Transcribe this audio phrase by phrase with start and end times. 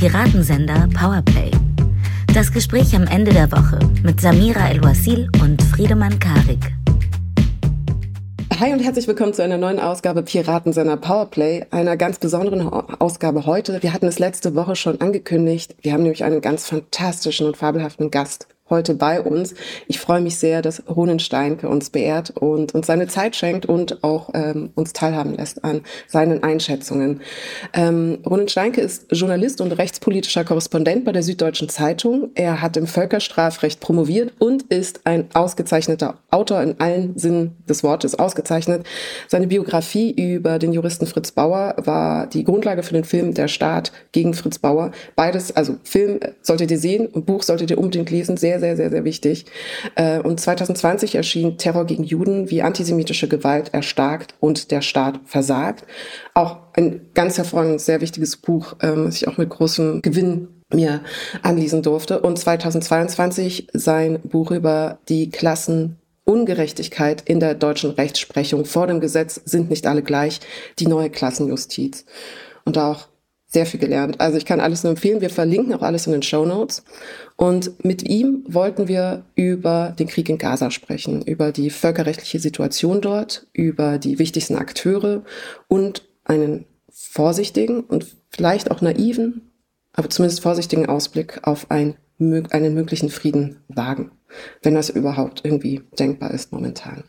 [0.00, 1.50] Piratensender Powerplay.
[2.32, 6.72] Das Gespräch am Ende der Woche mit Samira El-Wasil und Friedemann Karik.
[8.58, 13.82] Hi und herzlich willkommen zu einer neuen Ausgabe Piratensender Powerplay, einer ganz besonderen Ausgabe heute.
[13.82, 15.76] Wir hatten es letzte Woche schon angekündigt.
[15.82, 19.54] Wir haben nämlich einen ganz fantastischen und fabelhaften Gast heute bei uns.
[19.88, 24.02] Ich freue mich sehr, dass Ronen Steinke uns beehrt und uns seine Zeit schenkt und
[24.02, 27.20] auch ähm, uns teilhaben lässt an seinen Einschätzungen.
[27.72, 32.30] Ähm, Ronen ist Journalist und rechtspolitischer Korrespondent bei der Süddeutschen Zeitung.
[32.34, 38.18] Er hat im Völkerstrafrecht promoviert und ist ein ausgezeichneter Autor in allen Sinnen des Wortes
[38.18, 38.86] ausgezeichnet.
[39.28, 43.92] Seine Biografie über den Juristen Fritz Bauer war die Grundlage für den Film Der Staat
[44.12, 44.92] gegen Fritz Bauer.
[45.16, 48.36] Beides, also Film solltet ihr sehen und Buch solltet ihr unbedingt lesen.
[48.36, 49.46] Sehr, sehr, sehr, sehr wichtig.
[49.94, 55.84] Äh, und 2020 erschien Terror gegen Juden, wie antisemitische Gewalt erstarkt und der Staat versagt.
[56.34, 61.00] Auch ein ganz hervorragendes, sehr wichtiges Buch, ähm, das ich auch mit großem Gewinn mir
[61.42, 62.20] anlesen durfte.
[62.20, 68.64] Und 2022 sein Buch über die Klassenungerechtigkeit in der deutschen Rechtsprechung.
[68.64, 70.40] Vor dem Gesetz sind nicht alle gleich,
[70.78, 72.04] die neue Klassenjustiz.
[72.64, 73.08] Und auch
[73.52, 74.20] sehr viel gelernt.
[74.20, 75.20] Also ich kann alles nur empfehlen.
[75.20, 76.84] Wir verlinken auch alles in den Show Notes.
[77.36, 83.00] Und mit ihm wollten wir über den Krieg in Gaza sprechen, über die völkerrechtliche Situation
[83.00, 85.24] dort, über die wichtigsten Akteure
[85.66, 89.50] und einen vorsichtigen und vielleicht auch naiven,
[89.92, 94.12] aber zumindest vorsichtigen Ausblick auf ein, einen möglichen Frieden wagen,
[94.62, 97.02] wenn das überhaupt irgendwie denkbar ist momentan.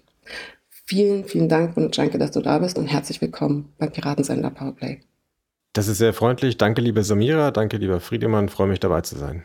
[0.69, 5.01] Vielen, vielen Dank und danke, dass du da bist und herzlich willkommen beim Piratensender Powerplay.
[5.73, 6.57] Das ist sehr freundlich.
[6.57, 7.51] Danke, liebe Samira.
[7.51, 8.49] Danke, lieber Friedemann.
[8.49, 9.43] Freue mich dabei zu sein.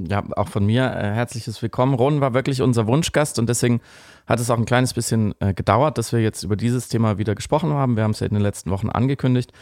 [0.00, 1.94] Ja, auch von mir äh, herzliches Willkommen.
[1.94, 3.80] Ron war wirklich unser Wunschgast und deswegen
[4.28, 7.34] hat es auch ein kleines bisschen äh, gedauert, dass wir jetzt über dieses Thema wieder
[7.34, 7.96] gesprochen haben.
[7.96, 9.52] Wir haben es ja in den letzten Wochen angekündigt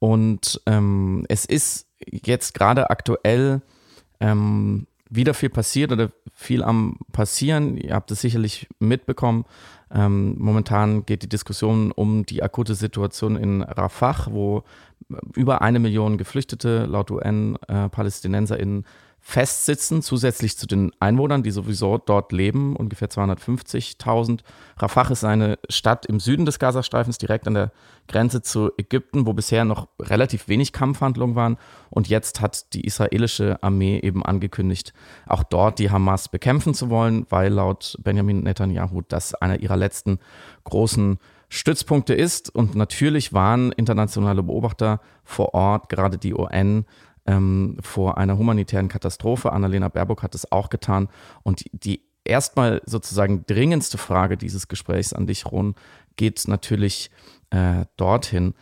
[0.00, 3.62] und ähm, es ist jetzt gerade aktuell
[4.18, 7.76] ähm, wieder viel passiert oder viel am passieren.
[7.76, 9.44] Ihr habt es sicherlich mitbekommen.
[9.90, 14.64] Ähm, momentan geht die Diskussion um die akute Situation in Rafah, wo
[15.34, 18.86] über eine Million Geflüchtete laut UN-PalästinenserInnen äh,
[19.28, 24.38] festsitzen, zusätzlich zu den Einwohnern, die sowieso dort leben, ungefähr 250.000.
[24.76, 27.72] Rafah ist eine Stadt im Süden des Gazastreifens, direkt an der
[28.06, 31.56] Grenze zu Ägypten, wo bisher noch relativ wenig Kampfhandlungen waren.
[31.90, 34.94] Und jetzt hat die israelische Armee eben angekündigt,
[35.26, 40.20] auch dort die Hamas bekämpfen zu wollen, weil laut Benjamin Netanyahu das einer ihrer letzten
[40.62, 42.54] großen Stützpunkte ist.
[42.54, 46.84] Und natürlich waren internationale Beobachter vor Ort, gerade die UN,
[47.26, 49.52] ähm, vor einer humanitären Katastrophe.
[49.52, 51.08] Annalena Baerbock hat es auch getan.
[51.42, 55.74] Und die erstmal sozusagen dringendste Frage dieses Gesprächs an dich, Ron,
[56.16, 57.10] geht natürlich
[57.50, 58.54] äh, dorthin.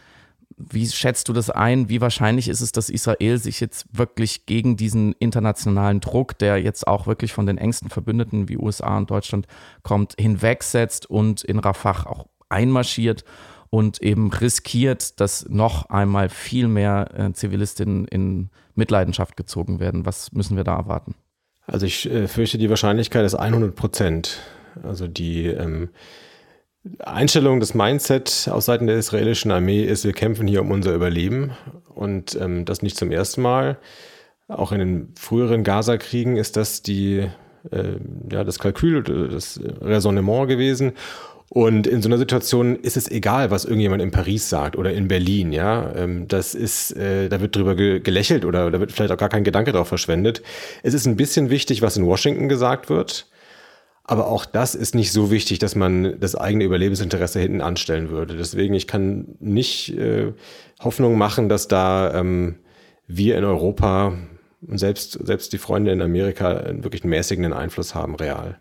[0.57, 1.89] Wie schätzt du das ein?
[1.89, 6.87] Wie wahrscheinlich ist es, dass Israel sich jetzt wirklich gegen diesen internationalen Druck, der jetzt
[6.87, 9.49] auch wirklich von den engsten Verbündeten wie USA und Deutschland
[9.83, 13.25] kommt, hinwegsetzt und in Rafah auch einmarschiert
[13.75, 20.07] und eben riskiert, dass noch einmal viel mehr äh, Zivilistinnen in Mitleidenschaft gezogen werden.
[20.07, 21.17] Was müssen wir da erwarten?
[21.67, 24.39] Also ich äh, fürchte, die Wahrscheinlichkeit ist 100 Prozent.
[24.85, 25.89] Also die ähm,
[27.01, 31.51] Einstellung, das Mindset aus Seiten der israelischen Armee ist, wir kämpfen hier um unser Überleben
[31.89, 33.79] und ähm, das nicht zum ersten Mal.
[34.47, 37.29] Auch in den früheren Gaza-Kriegen ist das die,
[37.73, 37.97] äh,
[38.31, 40.93] ja, das Kalkül, das Raisonnement gewesen.
[41.51, 45.09] Und in so einer Situation ist es egal, was irgendjemand in Paris sagt oder in
[45.09, 45.95] Berlin, ja.
[45.95, 49.45] Ähm, das ist, äh, da wird drüber gelächelt oder da wird vielleicht auch gar kein
[49.45, 50.43] Gedanke drauf verschwendet.
[50.83, 53.27] Es ist ein bisschen wichtig, was in Washington gesagt wird.
[54.07, 58.37] Aber auch das ist nicht so wichtig, dass man das eigene Überlebensinteresse hinten anstellen würde.
[58.37, 60.33] Deswegen, ich kann nicht äh,
[60.83, 62.57] Hoffnung machen, dass da ähm,
[63.07, 64.19] wir in Europa
[64.67, 68.59] und selbst, selbst die Freunde in Amerika wirklich einen mäßigen Einfluss haben, real.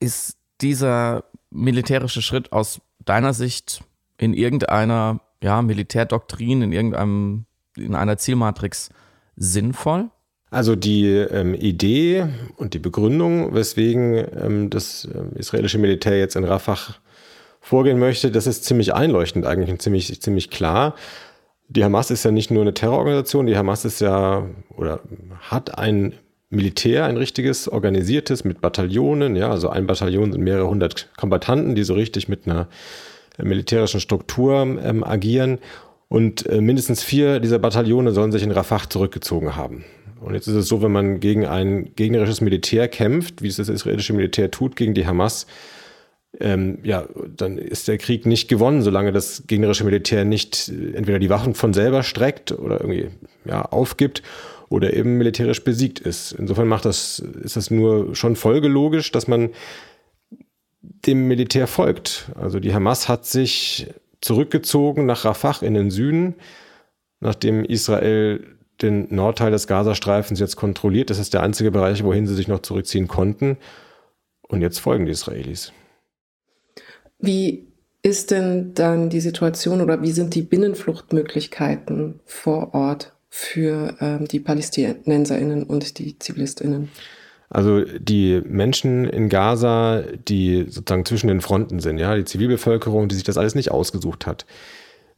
[0.00, 3.82] Ist dieser militärische Schritt aus deiner Sicht
[4.18, 8.90] in irgendeiner ja, Militärdoktrin, in irgendeinem, in einer Zielmatrix
[9.36, 10.10] sinnvoll?
[10.50, 16.44] Also die ähm, Idee und die Begründung, weswegen ähm, das äh, israelische Militär jetzt in
[16.44, 16.96] Rafah
[17.60, 20.96] vorgehen möchte, das ist ziemlich einleuchtend eigentlich und ziemlich, ziemlich klar.
[21.68, 24.44] Die Hamas ist ja nicht nur eine Terrororganisation, die Hamas ist ja
[24.76, 25.00] oder
[25.40, 26.14] hat ein
[26.50, 31.84] Militär, ein richtiges, organisiertes mit Bataillonen, ja, also ein Bataillon sind mehrere hundert Kombattanten, die
[31.84, 32.68] so richtig mit einer
[33.38, 35.58] militärischen Struktur ähm, agieren.
[36.08, 39.84] Und äh, mindestens vier dieser Bataillone sollen sich in Rafah zurückgezogen haben.
[40.20, 43.68] Und jetzt ist es so, wenn man gegen ein gegnerisches Militär kämpft, wie es das
[43.68, 45.46] israelische Militär tut gegen die Hamas,
[46.40, 47.06] ähm, ja,
[47.36, 51.54] dann ist der Krieg nicht gewonnen, solange das gegnerische Militär nicht äh, entweder die Waffen
[51.54, 53.06] von selber streckt oder irgendwie
[53.44, 54.22] ja, aufgibt
[54.70, 56.32] oder eben militärisch besiegt ist.
[56.32, 59.50] Insofern macht das, ist das nur schon folgelogisch, dass man
[60.80, 62.30] dem Militär folgt.
[62.36, 63.88] Also die Hamas hat sich
[64.22, 66.36] zurückgezogen nach Rafah in den Süden,
[67.18, 68.46] nachdem Israel
[68.80, 71.10] den Nordteil des Gazastreifens jetzt kontrolliert.
[71.10, 73.58] Das ist der einzige Bereich, wohin sie sich noch zurückziehen konnten.
[74.42, 75.72] Und jetzt folgen die Israelis.
[77.18, 77.66] Wie
[78.02, 84.40] ist denn dann die Situation oder wie sind die Binnenfluchtmöglichkeiten vor Ort für ähm, die
[84.40, 86.90] PalästinenserInnen und die ZivilistInnen?
[87.48, 93.14] Also die Menschen in Gaza, die sozusagen zwischen den Fronten sind, ja, die Zivilbevölkerung, die
[93.14, 94.46] sich das alles nicht ausgesucht hat.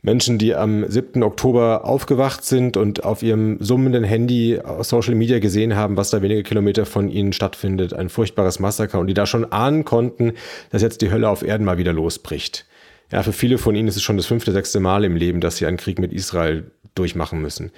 [0.05, 1.23] Menschen, die am 7.
[1.23, 6.23] Oktober aufgewacht sind und auf ihrem summenden Handy auf Social Media gesehen haben, was da
[6.23, 10.33] wenige Kilometer von ihnen stattfindet, ein furchtbares Massaker und die da schon ahnen konnten,
[10.71, 12.67] dass jetzt die Hölle auf Erden mal wieder losbricht.
[13.13, 15.59] Ja, für viele von ihnen ist es schon das fünfte, sechste Mal im Leben, dass
[15.59, 17.71] sie einen Krieg mit Israel durchmachen müssen.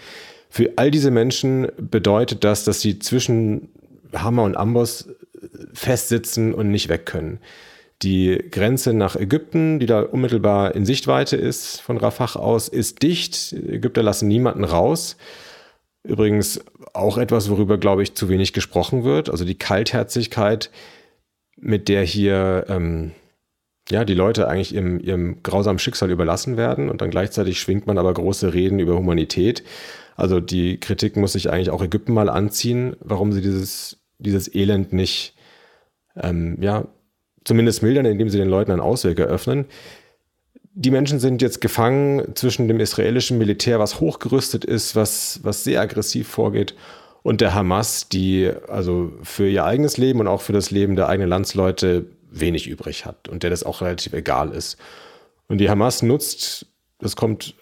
[0.49, 3.69] Für all diese Menschen bedeutet das, dass sie zwischen
[4.13, 5.09] Hammer und Amboss
[5.73, 7.41] festsitzen und nicht weg können.
[8.03, 13.53] Die Grenze nach Ägypten, die da unmittelbar in Sichtweite ist von Rafah aus, ist dicht.
[13.53, 15.17] Ägypter lassen niemanden raus.
[16.03, 16.61] Übrigens
[16.93, 19.31] auch etwas, worüber, glaube ich, zu wenig gesprochen wird.
[19.31, 20.71] Also die Kaltherzigkeit,
[21.57, 23.13] mit der hier ähm,
[23.91, 26.89] ja, die Leute eigentlich ihrem, ihrem grausamen Schicksal überlassen werden.
[26.89, 29.63] Und dann gleichzeitig schwingt man aber große Reden über Humanität.
[30.17, 34.93] Also die Kritik muss sich eigentlich auch Ägypten mal anziehen, warum sie dieses, dieses Elend
[34.93, 35.35] nicht
[36.17, 36.87] ähm, ja,
[37.45, 39.67] zumindest mildern, indem sie den Leuten einen Ausweg eröffnen.
[40.77, 45.81] Die Menschen sind jetzt gefangen zwischen dem israelischen Militär, was hochgerüstet ist, was, was sehr
[45.81, 46.75] aggressiv vorgeht,
[47.23, 51.09] und der Hamas, die also für ihr eigenes Leben und auch für das Leben der
[51.09, 52.05] eigenen Landsleute
[52.41, 54.79] wenig übrig hat und der das auch relativ egal ist.
[55.49, 56.67] Und die Hamas nutzt,
[56.99, 57.55] das kommt,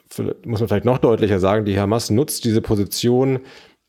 [0.44, 3.40] muss man vielleicht noch deutlicher sagen, die Hamas nutzt diese Position,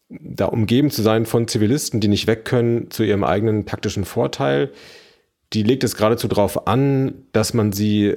[0.10, 4.72] da umgeben zu sein von Zivilisten, die nicht weg können, zu ihrem eigenen taktischen Vorteil
[5.54, 8.16] die legt es geradezu darauf an, dass man sie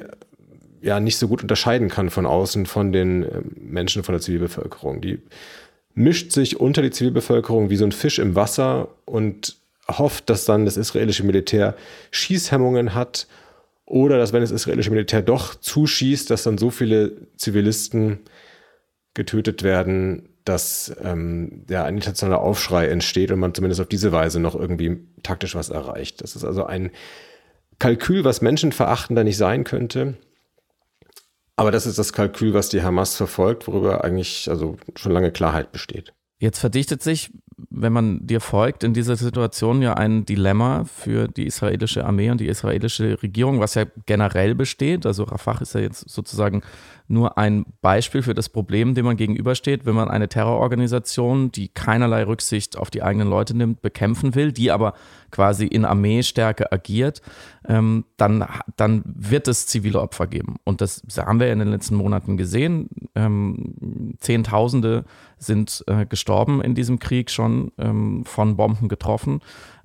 [0.80, 5.00] ja nicht so gut unterscheiden kann von außen von den äh, Menschen von der Zivilbevölkerung.
[5.00, 5.20] Die
[5.94, 9.56] mischt sich unter die Zivilbevölkerung wie so ein Fisch im Wasser und
[9.88, 11.76] hofft, dass dann das israelische Militär
[12.10, 13.26] Schießhemmungen hat
[13.84, 18.20] oder dass wenn das israelische Militär doch zuschießt, dass dann so viele Zivilisten
[19.14, 24.40] getötet werden, dass ähm, ja, ein internationaler Aufschrei entsteht und man zumindest auf diese Weise
[24.40, 26.22] noch irgendwie taktisch was erreicht.
[26.22, 26.90] Das ist also ein
[27.78, 30.16] Kalkül, was menschenverachtender nicht sein könnte.
[31.56, 35.72] Aber das ist das Kalkül, was die Hamas verfolgt, worüber eigentlich also schon lange Klarheit
[35.72, 36.12] besteht.
[36.38, 37.30] Jetzt verdichtet sich,
[37.70, 42.40] wenn man dir folgt, in dieser Situation ja ein Dilemma für die israelische Armee und
[42.40, 45.06] die israelische Regierung, was ja generell besteht.
[45.06, 46.62] Also Rafah ist ja jetzt sozusagen
[47.08, 52.24] nur ein Beispiel für das Problem, dem man gegenübersteht, wenn man eine Terrororganisation, die keinerlei
[52.24, 54.94] Rücksicht auf die eigenen Leute nimmt, bekämpfen will, die aber
[55.30, 57.22] quasi in Armeestärke agiert,
[57.68, 58.44] ähm, dann,
[58.76, 60.56] dann wird es zivile Opfer geben.
[60.64, 62.88] Und das haben wir in den letzten Monaten gesehen.
[63.14, 65.04] Ähm, Zehntausende
[65.38, 67.45] sind äh, gestorben in diesem Krieg schon
[67.78, 69.40] ähm, von Bomben getroffen.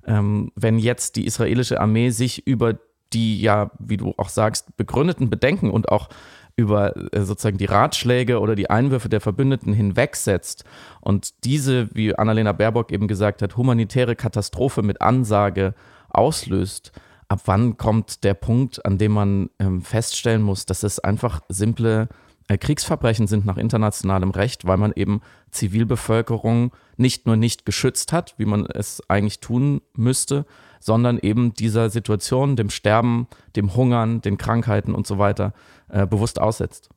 [0.06, 2.78] Ähm, wenn jetzt die israelische Armee sich über
[3.12, 6.08] die ja, wie du auch sagst, begründeten Bedenken und auch
[6.56, 10.64] über äh, sozusagen die Ratschläge oder die Einwürfe der Verbündeten hinwegsetzt
[11.00, 15.74] und diese, wie Annalena Baerbock eben gesagt hat, humanitäre Katastrophe mit Ansage
[16.10, 16.92] auslöst,
[17.28, 22.08] ab wann kommt der Punkt, an dem man ähm, feststellen muss, dass es einfach simple
[22.48, 25.20] Kriegsverbrechen sind nach internationalem Recht, weil man eben
[25.50, 30.44] Zivilbevölkerung nicht nur nicht geschützt hat, wie man es eigentlich tun müsste,
[30.80, 35.52] sondern eben dieser Situation, dem Sterben, dem Hungern, den Krankheiten und so weiter
[35.88, 36.90] äh, bewusst aussetzt.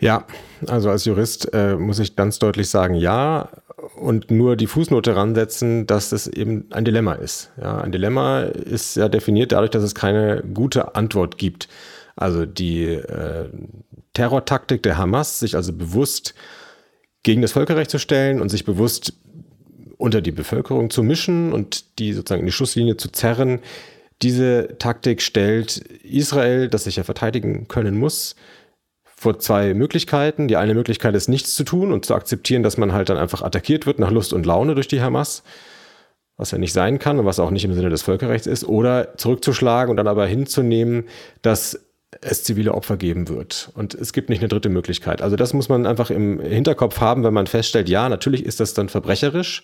[0.00, 0.26] Ja,
[0.66, 3.48] also als Jurist äh, muss ich ganz deutlich sagen, ja,
[3.96, 7.50] und nur die Fußnote ransetzen, dass es eben ein Dilemma ist.
[7.60, 11.68] Ja, ein Dilemma ist ja definiert dadurch, dass es keine gute Antwort gibt.
[12.18, 13.48] Also die äh,
[14.12, 16.34] Terrortaktik der Hamas, sich also bewusst
[17.22, 19.12] gegen das Völkerrecht zu stellen und sich bewusst
[19.98, 23.60] unter die Bevölkerung zu mischen und die sozusagen in die Schusslinie zu zerren.
[24.22, 28.34] Diese Taktik stellt Israel, das sich ja verteidigen können muss,
[29.04, 30.48] vor zwei Möglichkeiten.
[30.48, 33.42] Die eine Möglichkeit ist, nichts zu tun und zu akzeptieren, dass man halt dann einfach
[33.42, 35.44] attackiert wird nach Lust und Laune durch die Hamas,
[36.36, 39.16] was ja nicht sein kann und was auch nicht im Sinne des Völkerrechts ist, oder
[39.16, 41.04] zurückzuschlagen und dann aber hinzunehmen,
[41.42, 41.87] dass
[42.20, 43.70] es zivile Opfer geben wird.
[43.74, 45.22] Und es gibt nicht eine dritte Möglichkeit.
[45.22, 48.74] Also das muss man einfach im Hinterkopf haben, wenn man feststellt, ja, natürlich ist das
[48.74, 49.62] dann verbrecherisch,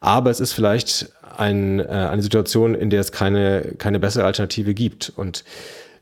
[0.00, 4.74] aber es ist vielleicht ein, äh, eine Situation, in der es keine, keine bessere Alternative
[4.74, 5.12] gibt.
[5.16, 5.44] Und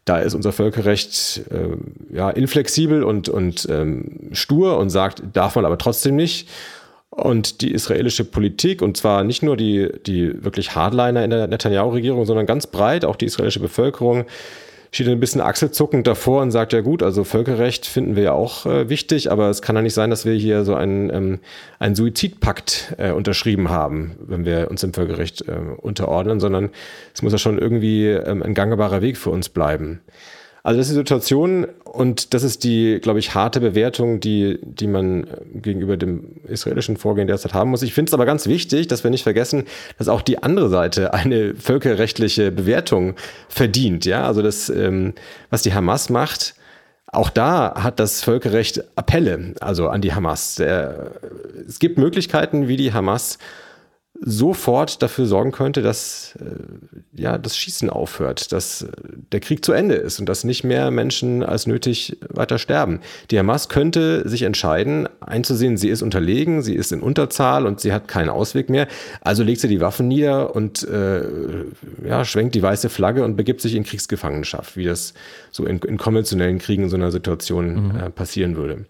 [0.04, 5.64] da ist unser Völkerrecht äh, ja, inflexibel und, und ähm, stur und sagt, darf man
[5.64, 6.48] aber trotzdem nicht.
[7.10, 12.26] Und die israelische Politik, und zwar nicht nur die, die wirklich Hardliner in der Netanyahu-Regierung,
[12.26, 14.26] sondern ganz breit, auch die israelische Bevölkerung,
[14.90, 18.66] steht ein bisschen achselzuckend davor und sagt, ja gut, also Völkerrecht finden wir ja auch
[18.66, 21.38] äh, wichtig, aber es kann ja nicht sein, dass wir hier so einen, ähm,
[21.78, 26.70] einen Suizidpakt äh, unterschrieben haben, wenn wir uns dem Völkerrecht äh, unterordnen, sondern
[27.14, 30.00] es muss ja schon irgendwie ähm, ein gangbarer Weg für uns bleiben.
[30.62, 34.86] Also das ist die Situation und das ist die, glaube ich, harte Bewertung, die, die
[34.86, 37.82] man gegenüber dem israelischen Vorgehen derzeit haben muss.
[37.82, 39.64] Ich finde es aber ganz wichtig, dass wir nicht vergessen,
[39.98, 43.14] dass auch die andere Seite eine völkerrechtliche Bewertung
[43.48, 44.04] verdient.
[44.04, 45.14] Ja, also das, ähm,
[45.50, 46.54] was die Hamas macht,
[47.10, 50.60] auch da hat das Völkerrecht Appelle, also an die Hamas.
[50.60, 53.38] es gibt Möglichkeiten, wie die Hamas
[54.20, 58.88] sofort dafür sorgen könnte, dass äh, ja, das Schießen aufhört, dass äh,
[59.32, 63.00] der Krieg zu Ende ist und dass nicht mehr Menschen als nötig weiter sterben.
[63.30, 67.92] Die Hamas könnte sich entscheiden, einzusehen, sie ist unterlegen, sie ist in Unterzahl und sie
[67.92, 68.88] hat keinen Ausweg mehr.
[69.20, 71.22] Also legt sie die Waffen nieder und äh,
[72.04, 75.14] ja, schwenkt die weiße Flagge und begibt sich in Kriegsgefangenschaft, wie das
[75.52, 77.96] so in, in konventionellen Kriegen in so einer Situation mhm.
[77.96, 78.84] äh, passieren würde.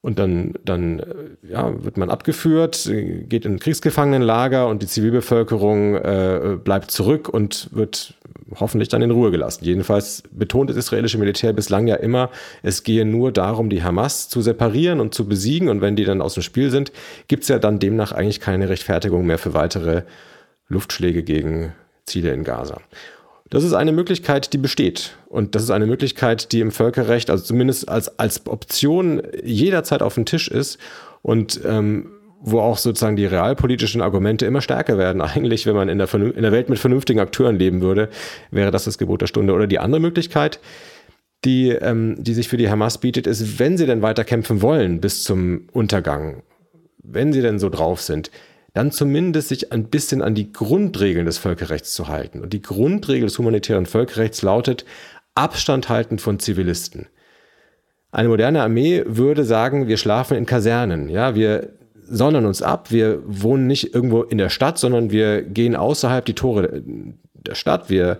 [0.00, 1.04] Und dann, dann äh,
[1.50, 7.68] ja, wird man abgeführt, geht in ein Kriegsgefangenenlager und die Zivilbevölkerung äh, bleibt zurück und
[7.72, 8.14] wird
[8.54, 9.64] hoffentlich dann in Ruhe gelassen.
[9.64, 12.30] Jedenfalls betont das israelische Militär bislang ja immer,
[12.62, 15.68] es gehe nur darum, die Hamas zu separieren und zu besiegen.
[15.68, 16.92] Und wenn die dann aus dem Spiel sind,
[17.26, 20.02] gibt es ja dann demnach eigentlich keine Rechtfertigung mehr für weitere
[20.68, 21.72] Luftschläge gegen
[22.06, 22.80] Ziele in Gaza.
[23.50, 25.16] Das ist eine Möglichkeit, die besteht.
[25.28, 30.14] Und das ist eine Möglichkeit, die im Völkerrecht, also zumindest als, als Option jederzeit auf
[30.14, 30.78] dem Tisch ist
[31.22, 35.20] und ähm, wo auch sozusagen die realpolitischen Argumente immer stärker werden.
[35.22, 38.08] Eigentlich, wenn man in der, in der Welt mit vernünftigen Akteuren leben würde,
[38.50, 39.54] wäre das das Gebot der Stunde.
[39.54, 40.60] Oder die andere Möglichkeit,
[41.44, 45.00] die, ähm, die sich für die Hamas bietet, ist, wenn sie denn weiter kämpfen wollen
[45.00, 46.42] bis zum Untergang,
[47.02, 48.30] wenn sie denn so drauf sind,
[48.78, 52.40] dann zumindest sich ein bisschen an die Grundregeln des Völkerrechts zu halten.
[52.40, 54.84] Und die Grundregel des humanitären Völkerrechts lautet
[55.34, 57.08] Abstand halten von Zivilisten.
[58.12, 61.08] Eine moderne Armee würde sagen, wir schlafen in Kasernen.
[61.08, 61.70] Ja, wir
[62.08, 62.92] sondern uns ab.
[62.92, 66.80] Wir wohnen nicht irgendwo in der Stadt, sondern wir gehen außerhalb die Tore
[67.34, 67.90] der Stadt.
[67.90, 68.18] Wir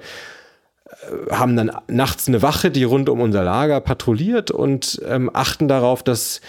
[0.86, 5.68] äh, haben dann nachts eine Wache, die rund um unser Lager patrouilliert und ähm, achten
[5.68, 6.40] darauf, dass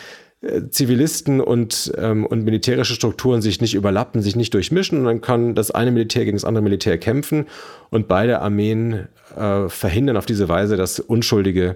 [0.70, 5.54] Zivilisten und, ähm, und militärische Strukturen sich nicht überlappen, sich nicht durchmischen und dann kann
[5.54, 7.46] das eine Militär gegen das andere Militär kämpfen
[7.90, 11.76] und beide Armeen äh, verhindern auf diese Weise, dass Unschuldige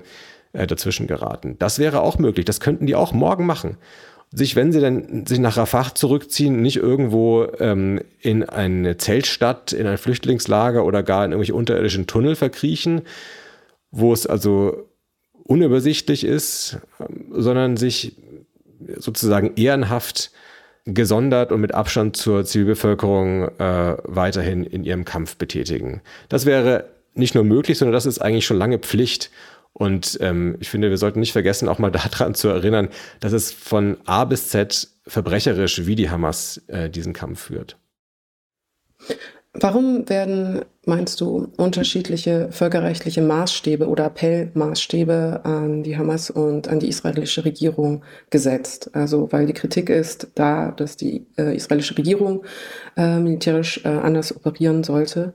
[0.53, 1.57] äh, dazwischen geraten.
[1.59, 3.77] Das wäre auch möglich, das könnten die auch morgen machen.
[4.31, 9.87] Sich, wenn sie dann sich nach Rafah zurückziehen, nicht irgendwo ähm, in eine Zeltstadt, in
[9.87, 13.01] ein Flüchtlingslager oder gar in irgendwelche unterirdischen Tunnel verkriechen,
[13.91, 14.87] wo es also
[15.43, 18.15] unübersichtlich ist, ähm, sondern sich
[18.97, 20.31] sozusagen ehrenhaft
[20.85, 26.01] gesondert und mit Abstand zur Zivilbevölkerung äh, weiterhin in ihrem Kampf betätigen.
[26.29, 29.31] Das wäre nicht nur möglich, sondern das ist eigentlich schon lange Pflicht.
[29.71, 33.51] Und ähm, ich finde, wir sollten nicht vergessen, auch mal daran zu erinnern, dass es
[33.51, 37.77] von A bis Z verbrecherisch, wie die Hamas äh, diesen Kampf führt.
[39.55, 46.89] Warum werden, meinst du, unterschiedliche völkerrechtliche Maßstäbe oder Appellmaßstäbe an die Hamas und an die
[46.89, 48.89] israelische Regierung gesetzt?
[48.93, 52.43] Also, weil die Kritik ist da, dass die äh, israelische Regierung
[52.97, 55.33] äh, militärisch äh, anders operieren sollte.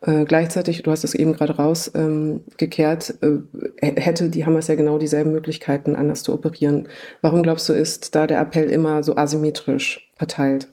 [0.00, 3.48] Äh, gleichzeitig, du hast es eben gerade rausgekehrt, ähm,
[3.80, 6.88] hätte die Hamas ja genau dieselben Möglichkeiten, anders zu operieren.
[7.20, 10.66] Warum glaubst du, ist da der Appell immer so asymmetrisch verteilt?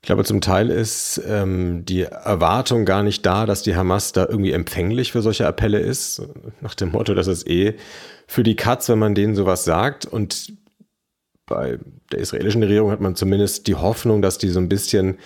[0.00, 4.26] Ich glaube, zum Teil ist ähm, die Erwartung gar nicht da, dass die Hamas da
[4.26, 6.22] irgendwie empfänglich für solche Appelle ist.
[6.60, 7.74] Nach dem Motto, das ist eh
[8.26, 10.06] für die Katz, wenn man denen sowas sagt.
[10.06, 10.52] Und
[11.46, 11.78] bei
[12.12, 15.18] der israelischen Regierung hat man zumindest die Hoffnung, dass die so ein bisschen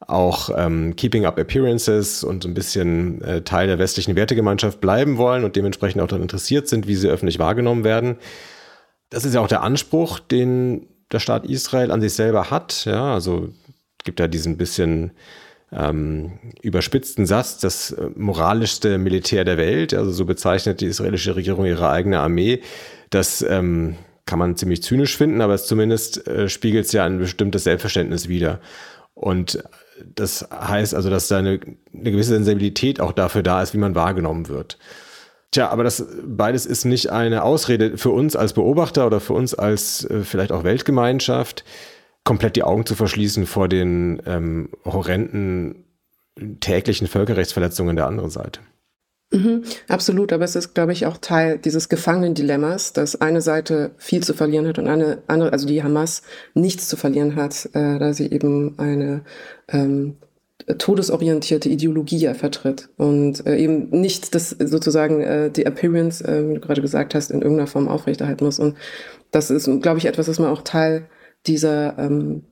[0.00, 5.16] auch ähm, Keeping Up Appearances und so ein bisschen äh, Teil der westlichen Wertegemeinschaft bleiben
[5.16, 8.16] wollen und dementsprechend auch daran interessiert sind, wie sie öffentlich wahrgenommen werden.
[9.10, 12.84] Das ist ja auch der Anspruch, den der Staat Israel an sich selber hat.
[12.84, 13.50] Ja, also
[14.04, 15.12] gibt ja diesen bisschen
[15.72, 21.64] ähm, überspitzten Satz, das äh, moralischste Militär der Welt, also so bezeichnet die israelische Regierung
[21.64, 22.60] ihre eigene Armee.
[23.10, 27.18] Das ähm, kann man ziemlich zynisch finden, aber es zumindest äh, spiegelt es ja ein
[27.18, 28.60] bestimmtes Selbstverständnis wider.
[29.14, 29.62] Und
[30.14, 31.60] das heißt also, dass da eine,
[31.92, 34.78] eine gewisse Sensibilität auch dafür da ist, wie man wahrgenommen wird.
[35.52, 39.54] Tja, aber das beides ist nicht eine Ausrede für uns als Beobachter oder für uns
[39.54, 41.64] als äh, vielleicht auch Weltgemeinschaft,
[42.24, 45.84] komplett die Augen zu verschließen vor den ähm, horrenden
[46.60, 48.60] täglichen Völkerrechtsverletzungen der anderen Seite.
[49.32, 54.22] Mhm, absolut, aber es ist, glaube ich, auch Teil dieses Gefangenen-Dilemmas, dass eine Seite viel
[54.22, 58.12] zu verlieren hat und eine andere, also die Hamas, nichts zu verlieren hat, äh, da
[58.12, 59.22] sie eben eine
[59.68, 60.16] ähm,
[60.78, 66.54] todesorientierte Ideologie ja vertritt und äh, eben nicht das sozusagen äh, die Appearance, äh, wie
[66.54, 68.58] du gerade gesagt hast, in irgendeiner Form aufrechterhalten muss.
[68.58, 68.76] Und
[69.30, 71.08] das ist, glaube ich, etwas, was man auch Teil
[71.46, 72.42] dieser ähm,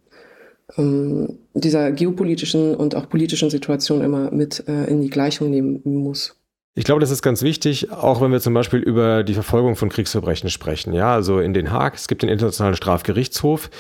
[0.77, 6.37] ähm, dieser geopolitischen und auch politischen Situation immer mit äh, in die Gleichung nehmen muss.
[6.75, 9.89] Ich glaube, das ist ganz wichtig, auch wenn wir zum Beispiel über die Verfolgung von
[9.89, 10.93] Kriegsverbrechen sprechen.
[10.93, 13.71] Ja, also in Den Haag, es gibt den Internationalen Strafgerichtshof,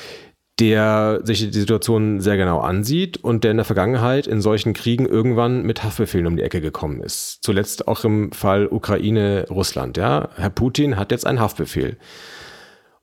[0.59, 5.07] der sich die Situation sehr genau ansieht und der in der Vergangenheit in solchen Kriegen
[5.07, 7.39] irgendwann mit Haftbefehlen um die Ecke gekommen ist.
[7.43, 9.97] Zuletzt auch im Fall Ukraine-Russland.
[9.97, 11.97] Ja, Herr Putin hat jetzt einen Haftbefehl.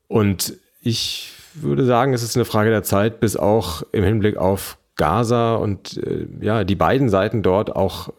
[0.08, 4.78] Und ich würde sagen, es ist eine Frage der Zeit, bis auch im Hinblick auf
[4.96, 8.10] Gaza und äh, ja, die beiden Seiten dort auch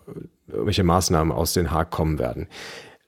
[0.46, 2.48] welche Maßnahmen aus Den Haag kommen werden.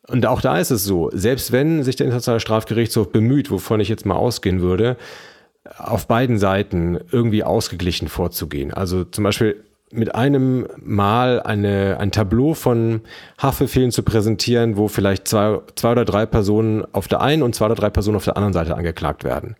[0.08, 3.88] Und auch da ist es so, selbst wenn sich der Internationale Strafgerichtshof bemüht, wovon ich
[3.88, 4.96] jetzt mal ausgehen würde,
[5.78, 8.74] auf beiden Seiten irgendwie ausgeglichen vorzugehen.
[8.74, 13.02] Also zum Beispiel mit einem Mal eine, ein Tableau von
[13.38, 17.66] Haftbefehlen zu präsentieren, wo vielleicht zwei, zwei oder drei Personen auf der einen und zwei
[17.66, 19.56] oder drei Personen auf der anderen Seite angeklagt werden.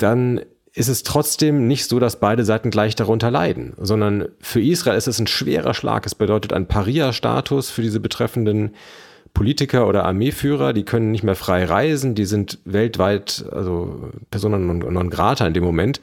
[0.00, 0.40] Dann
[0.72, 5.08] ist es trotzdem nicht so, dass beide Seiten gleich darunter leiden, sondern für Israel ist
[5.08, 6.06] es ein schwerer Schlag.
[6.06, 8.74] Es bedeutet ein Paria-Status für diese betreffenden
[9.34, 15.10] Politiker oder Armeeführer, die können nicht mehr frei reisen, die sind weltweit, also Personen non,
[15.10, 16.00] grata in dem Moment.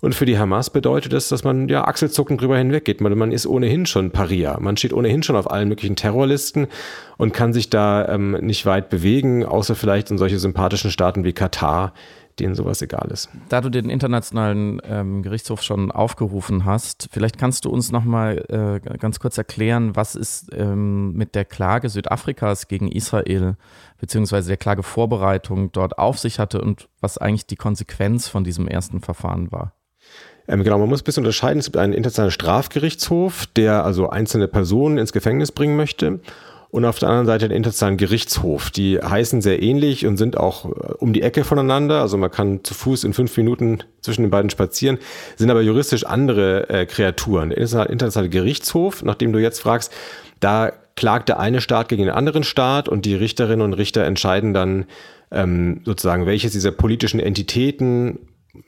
[0.00, 3.00] Und für die Hamas bedeutet das, dass man ja achselzuckend drüber hinweggeht.
[3.00, 4.58] Man, man ist ohnehin schon Paria.
[4.60, 6.68] Man steht ohnehin schon auf allen möglichen Terrorlisten
[7.16, 11.32] und kann sich da ähm, nicht weit bewegen, außer vielleicht in solche sympathischen Staaten wie
[11.32, 11.94] Katar,
[12.40, 13.28] denen sowas egal ist.
[13.48, 18.44] Da du den internationalen ähm, Gerichtshof schon aufgerufen hast, vielleicht kannst du uns noch mal
[18.48, 23.56] äh, ganz kurz erklären, was ist ähm, mit der Klage Südafrikas gegen Israel
[23.98, 29.00] beziehungsweise der Klagevorbereitung dort auf sich hatte und was eigentlich die Konsequenz von diesem ersten
[29.00, 29.74] Verfahren war.
[30.46, 31.58] Ähm, genau, man muss ein bisschen unterscheiden.
[31.58, 36.20] Es gibt einen internationalen Strafgerichtshof, der also einzelne Personen ins Gefängnis bringen möchte
[36.70, 38.70] und auf der anderen Seite den Internationalen Gerichtshof.
[38.70, 42.00] Die heißen sehr ähnlich und sind auch äh, um die Ecke voneinander.
[42.00, 44.98] Also man kann zu Fuß in fünf Minuten zwischen den beiden spazieren,
[45.36, 47.50] sind aber juristisch andere äh, Kreaturen.
[47.50, 49.92] Der Internationale Gerichtshof, nachdem du jetzt fragst,
[50.40, 54.52] da klagt der eine Staat gegen den anderen Staat und die Richterinnen und Richter entscheiden
[54.52, 54.86] dann
[55.30, 58.18] ähm, sozusagen, welches dieser politischen Entitäten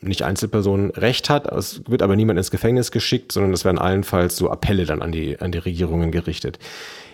[0.01, 1.51] nicht Einzelpersonen Recht hat.
[1.51, 5.11] Es wird aber niemand ins Gefängnis geschickt, sondern es werden allenfalls so Appelle dann an
[5.11, 6.59] die, an die Regierungen gerichtet.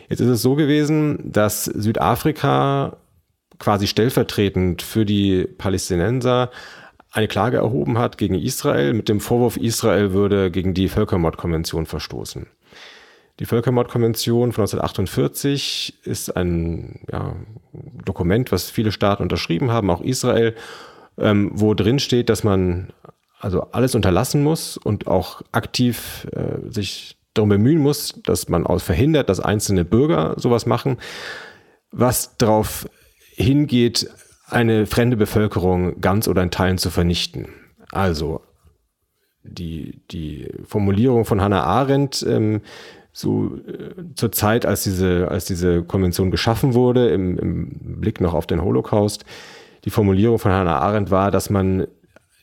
[0.08, 2.96] Jetzt ist es so gewesen, dass Südafrika
[3.58, 6.50] quasi stellvertretend für die Palästinenser
[7.10, 12.46] eine Klage erhoben hat gegen Israel mit dem Vorwurf, Israel würde gegen die Völkermordkonvention verstoßen.
[13.38, 17.36] Die Völkermordkonvention von 1948 ist ein ja,
[18.04, 20.54] Dokument, was viele Staaten unterschrieben haben, auch Israel,
[21.18, 22.92] ähm, wo drin steht, dass man
[23.38, 28.80] also alles unterlassen muss und auch aktiv äh, sich darum bemühen muss, dass man auch
[28.80, 30.98] verhindert, dass einzelne Bürger sowas machen,
[31.90, 32.88] was darauf
[33.34, 34.08] hingeht,
[34.48, 37.48] eine fremde Bevölkerung ganz oder in Teilen zu vernichten.
[37.92, 38.42] Also
[39.42, 42.60] die, die Formulierung von Hannah Arendt, ähm,
[43.12, 48.34] so äh, zur Zeit, als diese, als diese Konvention geschaffen wurde, im, im Blick noch
[48.34, 49.24] auf den Holocaust,
[49.84, 51.86] die Formulierung von Hannah Arendt war, dass man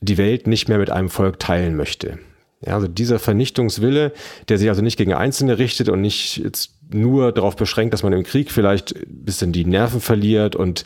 [0.01, 2.19] die Welt nicht mehr mit einem Volk teilen möchte.
[2.65, 4.13] Ja, also dieser Vernichtungswille,
[4.47, 8.13] der sich also nicht gegen Einzelne richtet und nicht jetzt nur darauf beschränkt, dass man
[8.13, 10.85] im Krieg vielleicht ein bisschen die Nerven verliert und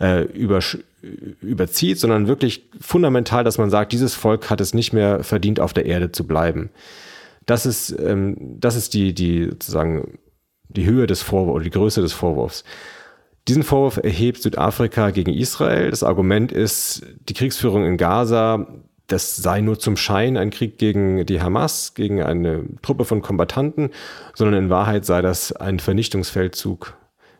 [0.00, 0.60] äh, über,
[1.40, 5.72] überzieht, sondern wirklich fundamental, dass man sagt, dieses Volk hat es nicht mehr verdient, auf
[5.72, 6.70] der Erde zu bleiben.
[7.46, 10.18] Das ist, ähm, das ist die, die sozusagen
[10.68, 12.64] die Höhe des Vorwurfs oder die Größe des Vorwurfs.
[13.48, 15.90] Diesen Vorwurf erhebt Südafrika gegen Israel.
[15.90, 18.66] Das Argument ist, die Kriegsführung in Gaza
[19.12, 23.90] das sei nur zum Schein ein Krieg gegen die Hamas, gegen eine Truppe von Kombattanten,
[24.34, 26.94] sondern in Wahrheit sei das ein Vernichtungsfeldzug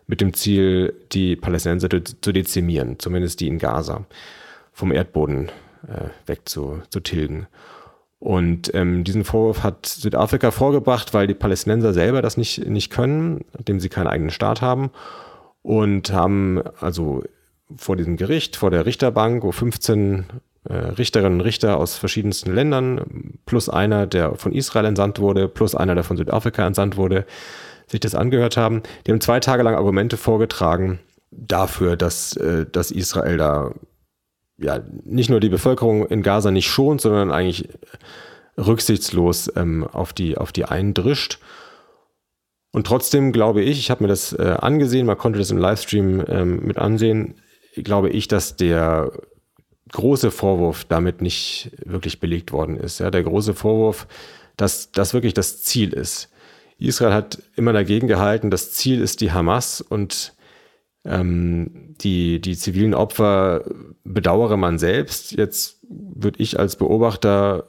[0.06, 4.04] mit dem Ziel, die Palästinenser zu dezimieren, zumindest die in Gaza,
[4.72, 5.48] vom Erdboden
[5.88, 7.46] äh, wegzutilgen.
[8.18, 13.44] Und ähm, diesen Vorwurf hat Südafrika vorgebracht, weil die Palästinenser selber das nicht, nicht können,
[13.58, 14.90] indem sie keinen eigenen Staat haben.
[15.62, 17.24] Und haben also
[17.76, 20.22] vor diesem Gericht, vor der Richterbank, wo 15 äh,
[20.64, 25.94] Richterinnen und Richter aus verschiedensten Ländern, plus einer, der von Israel entsandt wurde, plus einer,
[25.94, 27.26] der von Südafrika entsandt wurde,
[27.88, 28.82] sich das angehört haben.
[29.06, 31.00] Die haben zwei Tage lang Argumente vorgetragen
[31.32, 33.72] dafür, dass, äh, dass Israel da
[34.58, 37.68] ja nicht nur die Bevölkerung in Gaza nicht schont, sondern eigentlich
[38.56, 41.38] rücksichtslos ähm, auf, die, auf die eindrischt.
[42.70, 46.24] Und trotzdem glaube ich, ich habe mir das äh, angesehen, man konnte das im Livestream
[46.28, 47.34] ähm, mit ansehen,
[47.74, 49.10] glaube ich, dass der
[49.92, 52.98] große Vorwurf damit nicht wirklich belegt worden ist.
[52.98, 54.06] Ja, der große Vorwurf,
[54.56, 56.30] dass das wirklich das Ziel ist.
[56.78, 60.34] Israel hat immer dagegen gehalten, das Ziel ist die Hamas und
[61.04, 63.64] ähm, die, die zivilen Opfer
[64.04, 65.32] bedauere man selbst.
[65.32, 67.68] Jetzt würde ich als Beobachter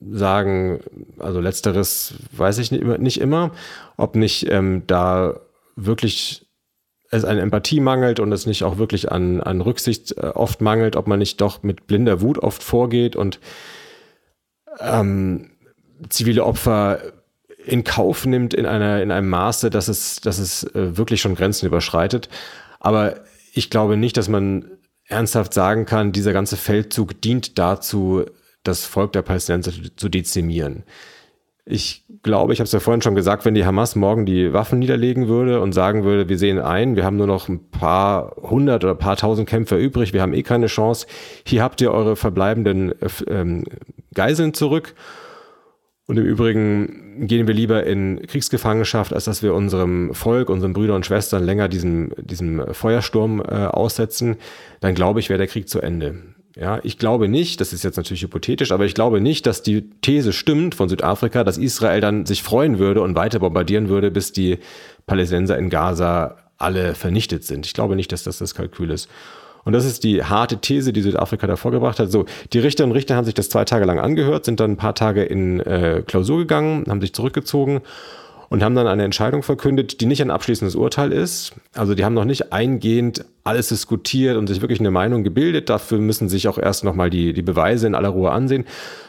[0.00, 0.80] sagen,
[1.18, 3.52] also letzteres weiß ich nicht immer,
[3.96, 5.40] ob nicht ähm, da
[5.74, 6.45] wirklich
[7.10, 10.96] es an Empathie mangelt und es nicht auch wirklich an, an Rücksicht äh, oft mangelt,
[10.96, 13.40] ob man nicht doch mit blinder Wut oft vorgeht und
[14.80, 15.50] ähm,
[16.08, 17.00] zivile Opfer
[17.64, 21.34] in Kauf nimmt in einer in einem Maße, dass es dass es äh, wirklich schon
[21.34, 22.28] Grenzen überschreitet.
[22.80, 23.20] Aber
[23.52, 24.70] ich glaube nicht, dass man
[25.08, 28.24] ernsthaft sagen kann, dieser ganze Feldzug dient dazu,
[28.62, 30.84] das Volk der Palästinenser zu dezimieren.
[31.64, 34.78] Ich glaube, ich habe es ja vorhin schon gesagt, wenn die Hamas morgen die Waffen
[34.78, 38.84] niederlegen würde und sagen würde, wir sehen ein, wir haben nur noch ein paar hundert
[38.84, 41.06] oder paar tausend Kämpfer übrig, wir haben eh keine Chance,
[41.44, 43.64] hier habt ihr eure verbleibenden äh, ähm,
[44.14, 44.94] Geiseln zurück.
[46.08, 50.96] Und im Übrigen gehen wir lieber in Kriegsgefangenschaft, als dass wir unserem Volk, unseren Brüdern
[50.96, 54.36] und Schwestern länger diesem, diesem Feuersturm äh, aussetzen.
[54.80, 56.35] Dann glaube ich, wäre der Krieg zu Ende.
[56.58, 59.90] Ja, ich glaube nicht, das ist jetzt natürlich hypothetisch, aber ich glaube nicht, dass die
[60.00, 64.32] These stimmt von Südafrika, dass Israel dann sich freuen würde und weiter bombardieren würde, bis
[64.32, 64.58] die
[65.06, 67.66] Palästinenser in Gaza alle vernichtet sind.
[67.66, 69.10] Ich glaube nicht, dass das das Kalkül ist.
[69.64, 72.10] Und das ist die harte These, die Südafrika da vorgebracht hat.
[72.10, 74.76] So, die Richterinnen und Richter haben sich das zwei Tage lang angehört, sind dann ein
[74.78, 77.82] paar Tage in äh, Klausur gegangen, haben sich zurückgezogen
[78.48, 81.54] und haben dann eine Entscheidung verkündet, die nicht ein abschließendes Urteil ist.
[81.74, 85.68] Also die haben noch nicht eingehend alles diskutiert und sich wirklich eine Meinung gebildet.
[85.68, 88.64] Dafür müssen sich auch erst nochmal die, die Beweise in aller Ruhe ansehen,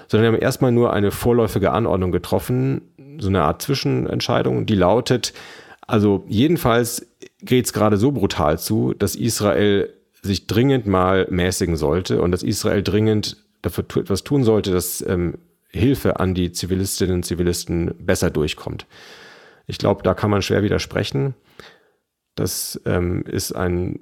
[0.08, 2.82] sondern haben erstmal nur eine vorläufige Anordnung getroffen,
[3.20, 5.34] so eine Art Zwischenentscheidung, die lautet,
[5.88, 7.08] also jedenfalls
[7.42, 12.44] geht es gerade so brutal zu, dass Israel sich dringend mal mäßigen sollte und dass
[12.44, 15.36] Israel dringend dafür etwas tun sollte, dass ähm,
[15.70, 18.86] Hilfe an die Zivilistinnen und Zivilisten besser durchkommt.
[19.68, 21.36] Ich glaube, da kann man schwer widersprechen.
[22.36, 24.00] Das ähm, ist ein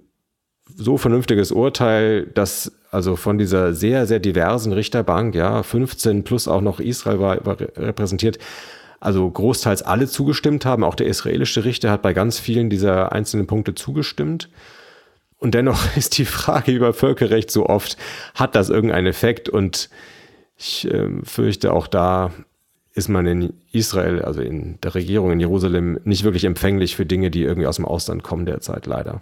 [0.74, 6.62] so vernünftiges Urteil, dass also von dieser sehr, sehr diversen Richterbank, ja, 15 plus auch
[6.62, 8.40] noch Israel war, war repräsentiert,
[9.00, 10.84] also großteils alle zugestimmt haben.
[10.84, 14.50] Auch der israelische Richter hat bei ganz vielen dieser einzelnen Punkte zugestimmt.
[15.38, 17.98] Und dennoch ist die Frage über Völkerrecht so oft,
[18.34, 19.50] hat das irgendeinen Effekt?
[19.50, 19.90] Und
[20.58, 22.32] ich äh, fürchte, auch da
[22.96, 27.30] ist man in Israel, also in der Regierung in Jerusalem, nicht wirklich empfänglich für Dinge,
[27.30, 29.22] die irgendwie aus dem Ausland kommen derzeit leider.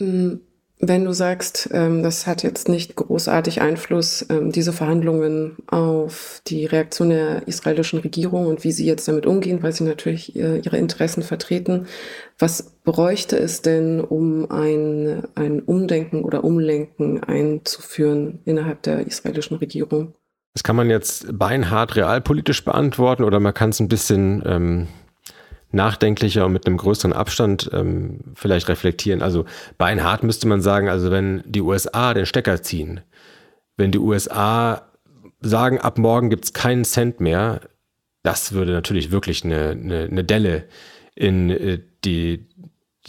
[0.00, 0.34] Mm,
[0.80, 6.66] wenn du sagst, ähm, das hat jetzt nicht großartig Einfluss, ähm, diese Verhandlungen auf die
[6.66, 11.22] Reaktion der israelischen Regierung und wie sie jetzt damit umgehen, weil sie natürlich ihre Interessen
[11.22, 11.86] vertreten.
[12.38, 20.12] Was bräuchte es denn, um ein, ein Umdenken oder Umlenken einzuführen innerhalb der israelischen Regierung?
[20.56, 24.88] Das kann man jetzt beinhart realpolitisch beantworten oder man kann es ein bisschen ähm,
[25.70, 29.20] nachdenklicher und mit einem größeren Abstand ähm, vielleicht reflektieren.
[29.20, 29.44] Also
[29.76, 33.02] beinhart müsste man sagen, also wenn die USA den Stecker ziehen,
[33.76, 34.88] wenn die USA
[35.42, 37.60] sagen, ab morgen gibt es keinen Cent mehr,
[38.22, 40.64] das würde natürlich wirklich eine, eine, eine Delle
[41.14, 42.48] in äh, die,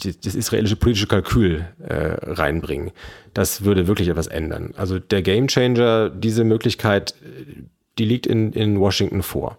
[0.04, 2.92] das israelische politische Kalkül äh, reinbringen.
[3.34, 4.72] Das würde wirklich etwas ändern.
[4.76, 7.14] Also der Gamechanger, diese Möglichkeit,
[7.98, 9.58] die liegt in, in Washington vor.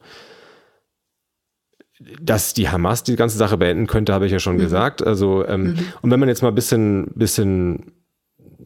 [2.21, 4.62] Dass die Hamas die ganze Sache beenden könnte, habe ich ja schon mhm.
[4.62, 5.06] gesagt.
[5.06, 5.80] Also, ähm, mhm.
[6.02, 7.91] und wenn man jetzt mal ein bisschen, bisschen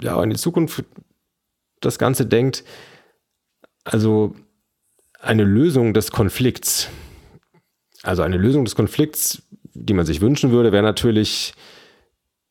[0.02, 0.84] ja, in die Zukunft
[1.80, 2.64] das Ganze denkt,
[3.84, 4.36] also
[5.20, 6.90] eine Lösung des Konflikts,
[8.04, 9.43] also eine Lösung des Konflikts
[9.74, 11.54] die man sich wünschen würde, wäre natürlich,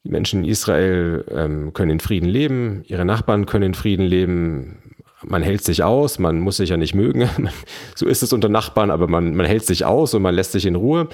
[0.04, 4.78] die Menschen in Israel ähm, können in Frieden leben, ihre Nachbarn können in Frieden leben,
[5.24, 7.28] man hält sich aus, man muss sich ja nicht mögen,
[7.94, 10.66] so ist es unter Nachbarn, aber man, man hält sich aus und man lässt sich
[10.66, 11.08] in Ruhe.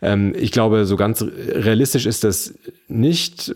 [0.00, 2.54] Ähm, ich glaube, so ganz realistisch ist das
[2.86, 3.52] nicht,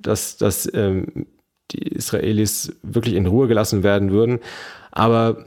[0.00, 1.26] dass, dass ähm,
[1.72, 4.38] die Israelis wirklich in Ruhe gelassen werden würden,
[4.92, 5.46] aber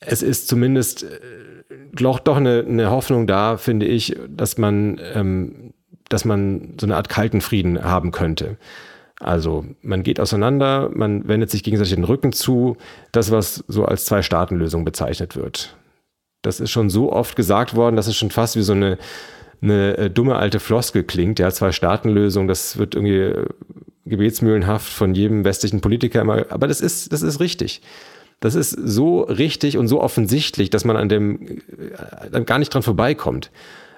[0.00, 1.08] es ist zumindest äh,
[1.94, 5.74] doch, doch eine, eine Hoffnung da, finde ich, dass man, ähm,
[6.08, 8.56] dass man so eine Art kalten Frieden haben könnte.
[9.20, 12.76] Also man geht auseinander, man wendet sich gegenseitig den Rücken zu,
[13.12, 15.76] das, was so als Zwei-Staaten-Lösung bezeichnet wird.
[16.42, 18.98] Das ist schon so oft gesagt worden, dass es schon fast wie so eine,
[19.62, 23.46] eine äh, dumme alte Floskel klingt, ja, Zwei-Staaten-Lösung, das wird irgendwie äh,
[24.04, 27.80] gebetsmühlenhaft von jedem westlichen Politiker immer, aber das ist, das ist richtig.
[28.44, 31.62] Das ist so richtig und so offensichtlich, dass man an dem
[32.30, 33.50] äh, gar nicht dran vorbeikommt.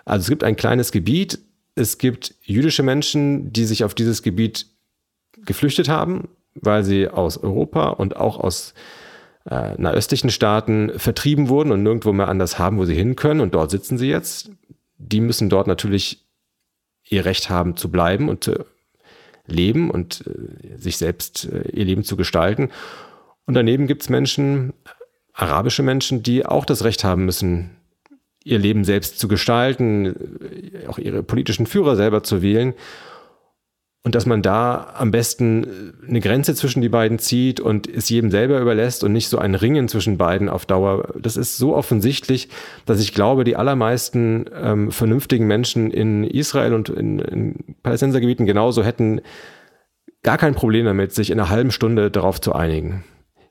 [0.05, 1.41] Also es gibt ein kleines Gebiet,
[1.75, 4.67] es gibt jüdische Menschen, die sich auf dieses Gebiet
[5.47, 8.75] geflüchtet haben, weil sie aus Europa und auch aus
[9.51, 13.41] äh, nahöstlichen Staaten vertrieben wurden und nirgendwo mehr anders haben, wo sie hin können.
[13.41, 14.53] Und dort sitzen sie jetzt.
[14.97, 16.25] Die müssen dort natürlich
[17.03, 18.65] ihr Recht haben zu bleiben und zu
[19.49, 22.71] leben und äh, sich selbst äh, ihr Leben zu gestalten.
[23.47, 24.73] Und daneben gibt es Menschen,
[25.33, 27.71] arabische Menschen, die auch das Recht haben müssen,
[28.43, 32.75] ihr Leben selbst zu gestalten, äh, auch ihre politischen Führer selber zu wählen.
[34.05, 38.09] Und dass man da am besten äh, eine Grenze zwischen die beiden zieht und es
[38.09, 41.13] jedem selber überlässt und nicht so ein Ringen zwischen beiden auf Dauer.
[41.21, 42.49] Das ist so offensichtlich,
[42.85, 48.85] dass ich glaube, die allermeisten ähm, vernünftigen Menschen in Israel und in, in Palästinensergebieten genauso
[48.85, 49.21] hätten
[50.23, 53.05] gar kein Problem damit, sich in einer halben Stunde darauf zu einigen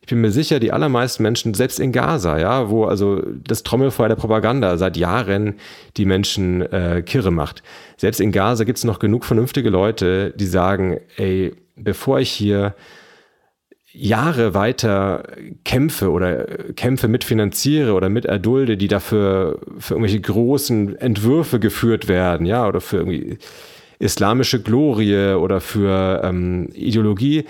[0.05, 4.07] ich bin mir sicher, die allermeisten Menschen, selbst in Gaza, ja, wo also das Trommelfeuer
[4.07, 5.55] der Propaganda seit Jahren
[5.97, 7.63] die Menschen äh, kirre macht,
[7.97, 12.75] selbst in Gaza gibt es noch genug vernünftige Leute, die sagen, ey, bevor ich hier
[13.93, 15.23] Jahre weiter
[15.63, 22.45] kämpfe oder Kämpfe mitfinanziere oder mit erdulde, die dafür für irgendwelche großen Entwürfe geführt werden,
[22.45, 23.39] ja, oder für irgendwie
[23.97, 27.45] islamische Glorie oder für ähm, Ideologie,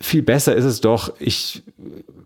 [0.00, 1.62] viel besser ist es doch, ich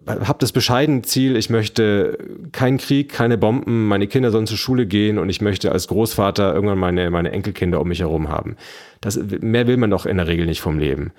[0.07, 2.18] habe das bescheidene Ziel, ich möchte
[2.53, 6.55] keinen Krieg, keine Bomben, meine Kinder sollen zur Schule gehen und ich möchte als Großvater
[6.55, 8.57] irgendwann meine, meine Enkelkinder um mich herum haben.
[9.01, 11.12] Das, mehr will man doch in der Regel nicht vom Leben.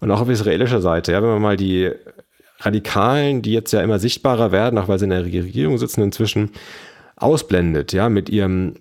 [0.00, 1.90] Und auch auf israelischer Seite, ja, wenn man mal die
[2.60, 6.50] Radikalen, die jetzt ja immer sichtbarer werden, auch weil sie in der Regierung sitzen inzwischen,
[7.16, 8.74] ausblendet, ja, mit ihrem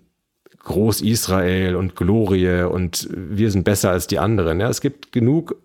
[0.63, 4.60] Groß-Israel und Glorie und wir sind besser als die anderen.
[4.60, 5.56] Ja, es gibt genug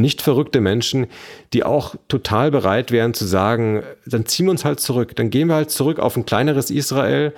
[0.00, 1.06] nicht verrückte Menschen,
[1.52, 5.48] die auch total bereit wären zu sagen, dann ziehen wir uns halt zurück, dann gehen
[5.48, 7.32] wir halt zurück auf ein kleineres Israel,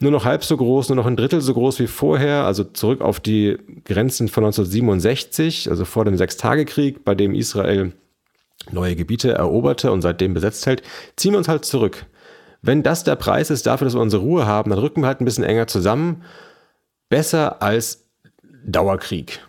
[0.00, 3.00] nur noch halb so groß, nur noch ein Drittel so groß wie vorher, also zurück
[3.00, 7.92] auf die Grenzen von 1967, also vor dem Sechstagekrieg, bei dem Israel
[8.70, 10.82] neue Gebiete eroberte und seitdem besetzt hält,
[11.16, 12.06] ziehen wir uns halt zurück.
[12.62, 15.20] Wenn das der Preis ist dafür, dass wir unsere Ruhe haben, dann rücken wir halt
[15.20, 16.22] ein bisschen enger zusammen.
[17.08, 18.04] Besser als
[18.64, 19.40] Dauerkrieg.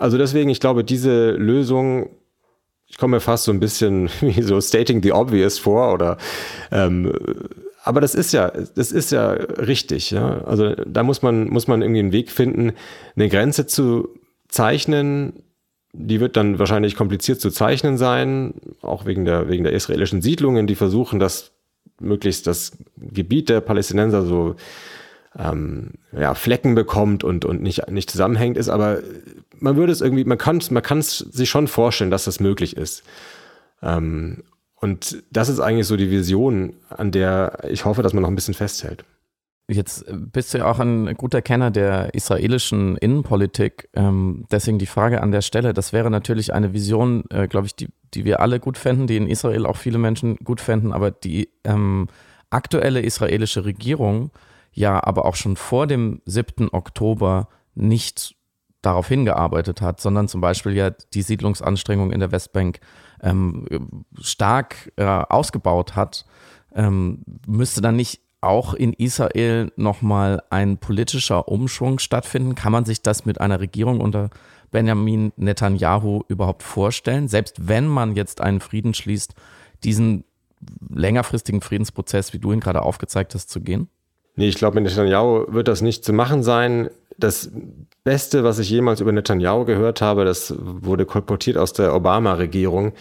[0.00, 2.08] Also deswegen, ich glaube, diese Lösung,
[2.86, 6.16] ich komme mir fast so ein bisschen wie so stating the obvious vor oder
[6.72, 7.12] ähm,
[7.82, 10.42] aber das ist ja, das ist ja richtig, ja.
[10.44, 12.72] Also da muss man, muss man irgendwie einen Weg finden,
[13.16, 14.08] eine Grenze zu
[14.48, 15.32] zeichnen.
[15.92, 20.66] Die wird dann wahrscheinlich kompliziert zu zeichnen sein, auch wegen der, wegen der israelischen Siedlungen,
[20.66, 21.52] die versuchen, das
[22.00, 24.56] möglichst das Gebiet der Palästinenser so
[25.38, 28.98] ähm, ja, Flecken bekommt und, und nicht, nicht zusammenhängt ist, aber
[29.60, 33.02] man würde es irgendwie, man kann man es sich schon vorstellen, dass das möglich ist.
[33.82, 34.44] Ähm,
[34.74, 38.34] und das ist eigentlich so die Vision, an der ich hoffe, dass man noch ein
[38.34, 39.04] bisschen festhält.
[39.68, 43.88] Jetzt bist du ja auch ein guter Kenner der israelischen Innenpolitik.
[43.94, 47.76] Ähm, deswegen die Frage an der Stelle, das wäre natürlich eine Vision, äh, glaube ich,
[47.76, 51.12] die, die wir alle gut fänden, die in Israel auch viele Menschen gut fänden, aber
[51.12, 52.08] die ähm,
[52.48, 54.32] aktuelle israelische Regierung
[54.72, 56.68] ja aber auch schon vor dem 7.
[56.72, 58.34] Oktober nicht
[58.82, 62.80] darauf hingearbeitet hat, sondern zum Beispiel ja die Siedlungsanstrengung in der Westbank
[63.22, 63.66] ähm,
[64.20, 66.24] stark äh, ausgebaut hat,
[66.74, 72.54] ähm, müsste dann nicht auch in Israel nochmal ein politischer Umschwung stattfinden?
[72.54, 74.30] Kann man sich das mit einer Regierung unter
[74.70, 77.28] Benjamin Netanyahu überhaupt vorstellen?
[77.28, 79.34] Selbst wenn man jetzt einen Frieden schließt,
[79.84, 80.24] diesen
[80.88, 83.88] längerfristigen Friedensprozess, wie du ihn gerade aufgezeigt hast, zu gehen?
[84.36, 86.88] Nee, ich glaube, mit Netanyahu wird das nicht zu machen sein.
[87.18, 87.50] Das
[88.04, 92.92] Beste, was ich jemals über Netanyahu gehört habe, das wurde kolportiert aus der Obama-Regierung.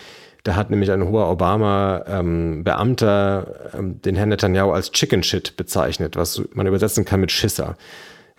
[0.43, 6.15] Da hat nämlich ein hoher Obama-Beamter ähm, ähm, den Herrn Netanyahu als Chicken Shit bezeichnet,
[6.15, 7.75] was man übersetzen kann mit Schisser.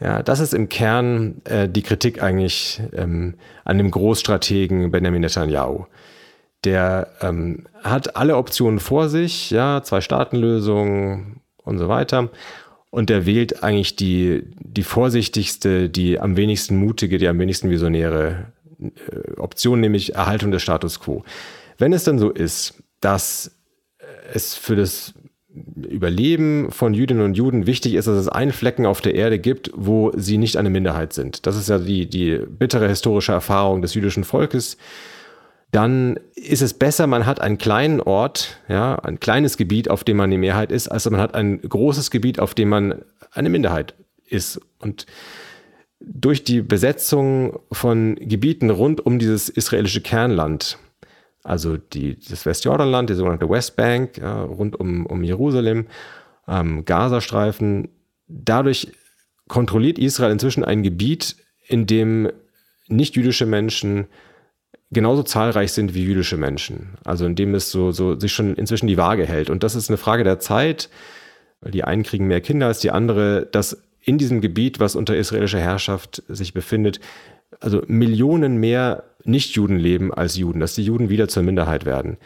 [0.01, 5.85] Ja, das ist im Kern äh, die Kritik eigentlich ähm, an dem Großstrategen Benjamin Netanyahu.
[6.64, 12.31] Der ähm, hat alle Optionen vor sich, ja, Zwei-Staaten-Lösung und so weiter.
[12.90, 18.53] Und der wählt eigentlich die, die vorsichtigste, die am wenigsten mutige, die am wenigsten visionäre
[18.81, 21.22] äh, Option, nämlich Erhaltung des Status quo.
[21.79, 23.57] Wenn es dann so ist, dass
[24.33, 25.14] es für das
[25.88, 29.72] Überleben von Jüdinnen und Juden wichtig ist, dass es einen Flecken auf der Erde gibt,
[29.74, 31.44] wo sie nicht eine Minderheit sind.
[31.46, 34.76] Das ist ja die, die bittere historische Erfahrung des jüdischen Volkes
[35.72, 40.16] dann ist es besser, man hat einen kleinen Ort, ja, ein kleines Gebiet, auf dem
[40.16, 43.94] man die Mehrheit ist, als man hat ein großes Gebiet, auf dem man eine Minderheit
[44.26, 44.61] ist.
[44.78, 45.06] Und
[46.00, 50.78] durch die Besetzung von Gebieten rund um dieses israelische Kernland,
[51.44, 55.87] also die, das Westjordanland, die sogenannte Westbank, ja, rund um, um Jerusalem,
[56.48, 57.88] ähm, Gazastreifen,
[58.26, 58.88] dadurch
[59.46, 62.30] kontrolliert Israel inzwischen ein Gebiet, in dem
[62.88, 64.06] nicht-jüdische Menschen
[64.90, 66.90] genauso zahlreich sind wie jüdische Menschen.
[67.05, 69.50] Also in dem es so, so sich schon inzwischen die Waage hält.
[69.50, 70.88] Und das ist eine Frage der Zeit,
[71.62, 75.61] die einen kriegen mehr Kinder als die andere, dass in diesem Gebiet, was unter israelischer
[75.61, 77.00] Herrschaft sich befindet,
[77.61, 82.16] also Millionen mehr Nichtjuden leben als Juden, dass die Juden wieder zur Minderheit werden.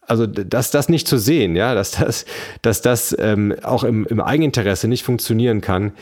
[0.00, 2.24] Also dass das nicht zu sehen, ja, dass das,
[2.62, 5.92] dass das ähm, auch im, im Eigeninteresse nicht funktionieren kann,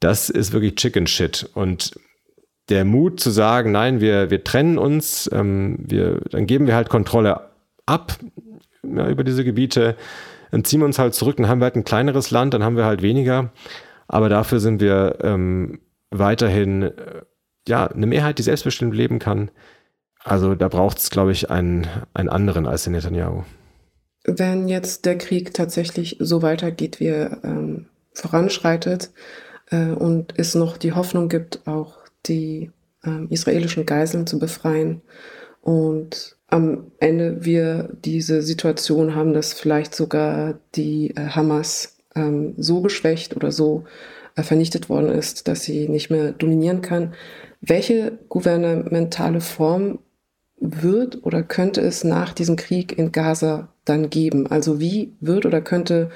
[0.00, 1.48] das ist wirklich Chicken Shit.
[1.54, 1.98] Und
[2.68, 6.88] der Mut zu sagen, nein, wir, wir trennen uns, ähm, wir, dann geben wir halt
[6.88, 7.50] Kontrolle
[7.86, 8.18] ab
[8.82, 9.96] ja, über diese Gebiete,
[10.50, 12.76] dann ziehen wir uns halt zurück, dann haben wir halt ein kleineres Land, dann haben
[12.76, 13.52] wir halt weniger.
[14.08, 16.92] Aber dafür sind wir ähm, weiterhin äh,
[17.68, 19.50] ja, eine Mehrheit, die selbstbestimmt leben kann.
[20.22, 23.44] Also da braucht es, glaube ich, einen, einen anderen als den Netanyahu.
[24.24, 29.10] Wenn jetzt der Krieg tatsächlich so weitergeht, wie er ähm, voranschreitet
[29.70, 31.95] äh, und es noch die Hoffnung gibt, auch
[32.28, 32.70] die
[33.04, 35.02] äh, israelischen Geiseln zu befreien
[35.60, 42.82] und am Ende wir diese Situation haben, dass vielleicht sogar die äh, Hamas ähm, so
[42.82, 43.84] geschwächt oder so
[44.36, 47.14] äh, vernichtet worden ist, dass sie nicht mehr dominieren kann.
[47.60, 49.98] Welche gouvernementale Form
[50.58, 54.46] wird oder könnte es nach diesem Krieg in Gaza dann geben?
[54.46, 56.10] Also wie wird oder könnte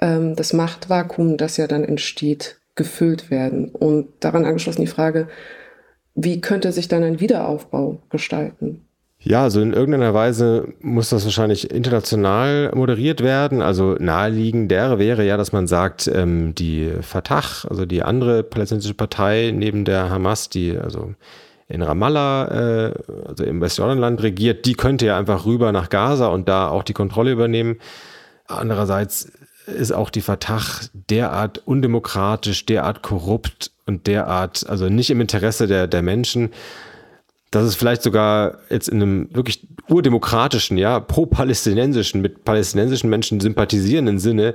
[0.00, 3.68] ähm, das Machtvakuum, das ja dann entsteht, gefüllt werden?
[3.68, 5.28] Und daran angeschlossen die Frage,
[6.14, 8.88] wie könnte sich dann ein Wiederaufbau gestalten?
[9.20, 13.62] Ja, also in irgendeiner Weise muss das wahrscheinlich international moderiert werden.
[13.62, 19.52] Also naheliegender wäre ja, dass man sagt, ähm, die Fatah, also die andere palästinensische Partei
[19.54, 21.14] neben der Hamas, die also
[21.68, 22.94] in Ramallah, äh,
[23.26, 26.94] also im Westjordanland regiert, die könnte ja einfach rüber nach Gaza und da auch die
[26.94, 27.78] Kontrolle übernehmen.
[28.46, 29.30] Andererseits
[29.76, 30.60] ist auch die Fatah
[30.92, 36.50] derart undemokratisch, derart korrupt und derart, also nicht im Interesse der, der Menschen,
[37.50, 44.18] dass es vielleicht sogar jetzt in einem wirklich urdemokratischen, ja, pro-palästinensischen, mit palästinensischen Menschen sympathisierenden
[44.18, 44.54] Sinne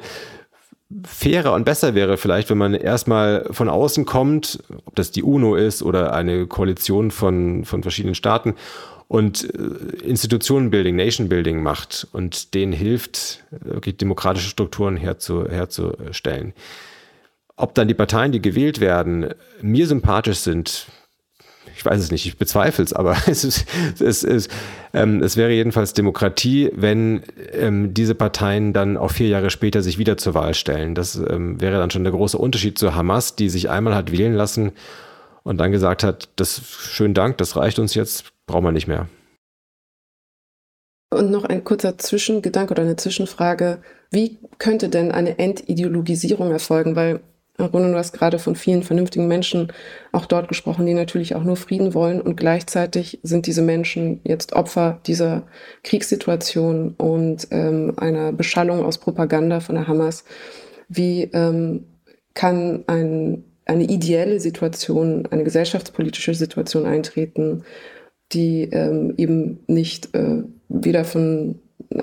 [1.04, 5.56] fairer und besser wäre vielleicht, wenn man erstmal von außen kommt, ob das die UNO
[5.56, 8.56] ist oder eine Koalition von, von verschiedenen Staaten
[9.14, 16.54] und äh, Institutionenbuilding, Nation-Building macht und denen hilft, wirklich demokratische Strukturen herzu, herzustellen.
[17.56, 20.88] Ob dann die Parteien, die gewählt werden, mir sympathisch sind,
[21.76, 23.68] ich weiß es nicht, ich bezweifle es, aber es, ist,
[24.02, 24.50] es, ist,
[24.96, 27.22] ähm, es wäre jedenfalls Demokratie, wenn
[27.52, 30.96] ähm, diese Parteien dann auch vier Jahre später sich wieder zur Wahl stellen.
[30.96, 34.34] Das ähm, wäre dann schon der große Unterschied zur Hamas, die sich einmal hat wählen
[34.34, 34.72] lassen
[35.44, 39.08] und dann gesagt hat, das schönen Dank, das reicht uns jetzt, brauchen wir nicht mehr.
[41.12, 43.82] Und noch ein kurzer Zwischengedanke oder eine Zwischenfrage.
[44.10, 46.96] Wie könnte denn eine Entideologisierung erfolgen?
[46.96, 47.22] Weil
[47.60, 49.72] Ronan, du hast gerade von vielen vernünftigen Menschen
[50.12, 54.54] auch dort gesprochen, die natürlich auch nur Frieden wollen und gleichzeitig sind diese Menschen jetzt
[54.54, 55.44] Opfer dieser
[55.84, 60.24] Kriegssituation und ähm, einer Beschallung aus Propaganda von der Hamas.
[60.90, 61.86] Wie ähm,
[62.34, 67.64] kann ein, eine ideelle Situation, eine gesellschaftspolitische Situation eintreten,
[68.34, 71.60] die ähm, eben nicht äh, weder von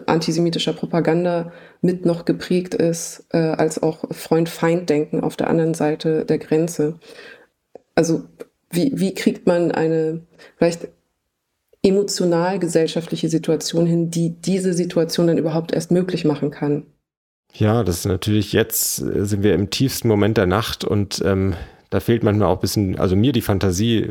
[0.07, 6.38] antisemitischer Propaganda mit noch geprägt ist, äh, als auch Freund-Feind-Denken auf der anderen Seite der
[6.38, 6.99] Grenze.
[7.95, 8.25] Also
[8.71, 10.21] wie, wie kriegt man eine
[10.57, 10.88] vielleicht
[11.83, 16.85] emotional gesellschaftliche Situation hin, die diese Situation dann überhaupt erst möglich machen kann?
[17.53, 21.55] Ja, das ist natürlich jetzt äh, sind wir im tiefsten Moment der Nacht und ähm,
[21.90, 24.09] da fehlt manchmal auch ein bisschen, also mir die Fantasie,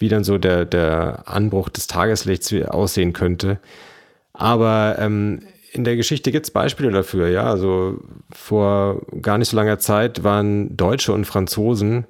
[0.00, 3.60] wie dann so der, der Anbruch des Tageslichts aussehen könnte.
[4.32, 5.40] Aber ähm,
[5.72, 7.44] in der Geschichte gibt es Beispiele dafür, ja.
[7.44, 8.00] Also
[8.32, 12.06] vor gar nicht so langer Zeit waren Deutsche und Franzosen,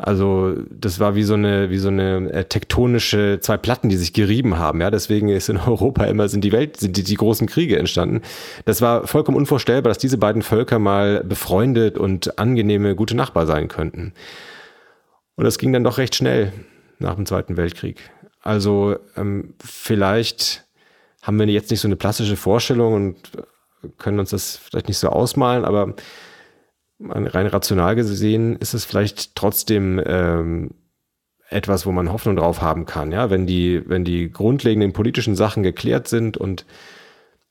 [0.00, 4.14] also das war wie so eine, wie so eine äh, tektonische zwei Platten, die sich
[4.14, 4.80] gerieben haben.
[4.80, 8.22] Ja, deswegen ist in Europa immer sind die Welt, sind die, die großen Kriege entstanden.
[8.64, 13.68] Das war vollkommen unvorstellbar, dass diese beiden Völker mal befreundet und angenehme, gute Nachbar sein
[13.68, 14.14] könnten.
[15.36, 16.52] Und das ging dann doch recht schnell
[17.00, 18.10] nach dem Zweiten Weltkrieg.
[18.40, 20.64] Also ähm, vielleicht
[21.22, 23.16] haben wir jetzt nicht so eine plastische Vorstellung und
[23.98, 25.94] können uns das vielleicht nicht so ausmalen, aber
[27.00, 30.70] rein rational gesehen ist es vielleicht trotzdem ähm,
[31.48, 35.62] etwas, wo man Hoffnung drauf haben kann, ja, wenn die, wenn die grundlegenden politischen Sachen
[35.62, 36.64] geklärt sind und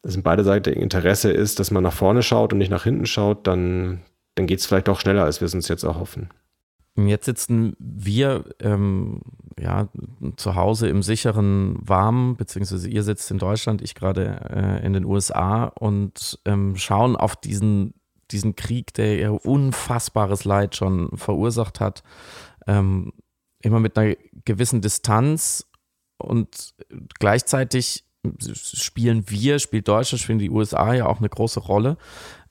[0.01, 3.05] es in beide Seiten Interesse ist, dass man nach vorne schaut und nicht nach hinten
[3.05, 4.01] schaut, dann,
[4.35, 6.29] dann geht es vielleicht auch schneller, als wir es uns jetzt erhoffen.
[6.95, 9.21] Jetzt sitzen wir ähm,
[9.59, 9.87] ja,
[10.35, 15.05] zu Hause im sicheren, warmen, beziehungsweise ihr sitzt in Deutschland, ich gerade äh, in den
[15.05, 17.93] USA und ähm, schauen auf diesen
[18.31, 22.03] diesen Krieg, der ihr unfassbares Leid schon verursacht hat,
[22.67, 23.13] ähm,
[23.61, 24.15] immer mit einer
[24.45, 25.67] gewissen Distanz
[26.17, 26.75] und
[27.19, 28.05] gleichzeitig
[28.41, 31.97] spielen wir, spielt Deutschland, spielen die USA ja auch eine große Rolle.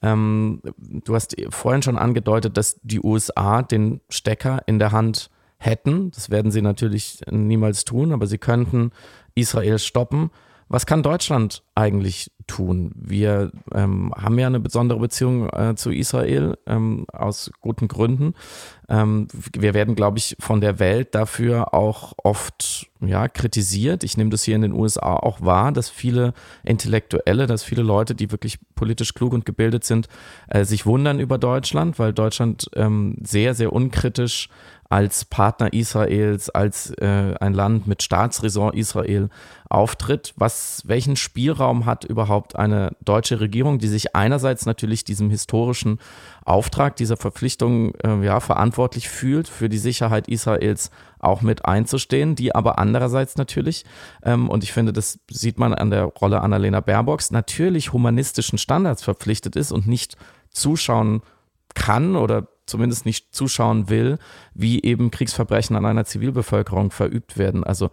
[0.03, 6.11] Ähm, du hast vorhin schon angedeutet, dass die USA den Stecker in der Hand hätten.
[6.13, 8.93] Das werden sie natürlich niemals tun, aber sie könnten
[9.35, 10.31] Israel stoppen.
[10.69, 12.91] Was kann Deutschland eigentlich tun?
[12.97, 18.35] Wir ähm, haben ja eine besondere Beziehung äh, zu Israel ähm, aus guten Gründen.
[18.89, 24.03] Ähm, wir werden, glaube ich, von der Welt dafür auch oft ja, kritisiert.
[24.03, 26.33] Ich nehme das hier in den USA auch wahr, dass viele
[26.65, 30.09] Intellektuelle, dass viele Leute, die wirklich politisch klug und gebildet sind,
[30.49, 34.49] äh, sich wundern über Deutschland, weil Deutschland ähm, sehr, sehr unkritisch
[34.89, 39.29] als Partner Israels, als äh, ein Land mit Staatsräson Israel
[39.69, 40.35] auftritt.
[40.37, 45.99] Was, welchen Spielraum hat überhaupt eine deutsche Regierung, die sich einerseits natürlich diesem historischen
[46.45, 52.55] Auftrag, dieser Verpflichtung äh, ja, verantwortlich fühlt, für die Sicherheit Israels auch mit einzustehen, die
[52.55, 53.85] aber andererseits natürlich,
[54.23, 59.03] ähm, und ich finde, das sieht man an der Rolle Annalena Baerbocks, natürlich humanistischen Standards
[59.03, 60.17] verpflichtet ist und nicht
[60.51, 61.23] zuschauen
[61.75, 64.19] kann oder zumindest nicht zuschauen will,
[64.55, 67.65] wie eben Kriegsverbrechen an einer Zivilbevölkerung verübt werden.
[67.65, 67.91] Also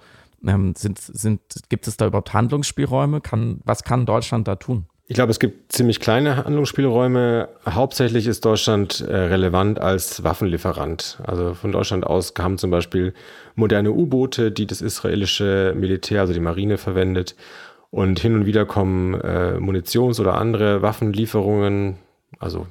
[0.48, 3.22] ähm, sind, sind, gibt es da überhaupt Handlungsspielräume?
[3.22, 4.88] Kann, was kann Deutschland da tun?
[5.08, 7.50] Ich glaube, es gibt ziemlich kleine Handlungsspielräume.
[7.70, 11.20] Hauptsächlich ist Deutschland äh, relevant als Waffenlieferant.
[11.24, 13.14] Also von Deutschland aus kamen zum Beispiel
[13.54, 17.36] moderne U-Boote, die das israelische Militär, also die Marine, verwendet.
[17.92, 21.98] Und hin und wieder kommen äh, Munitions- oder andere Waffenlieferungen,
[22.40, 22.66] also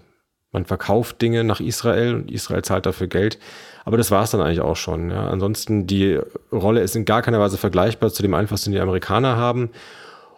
[0.54, 3.38] man verkauft Dinge nach Israel und Israel zahlt dafür Geld.
[3.84, 5.10] Aber das war es dann eigentlich auch schon.
[5.10, 5.28] Ja.
[5.28, 6.18] Ansonsten, die
[6.50, 9.70] Rolle ist in gar keiner Weise vergleichbar zu dem Einfluss, den die Amerikaner haben.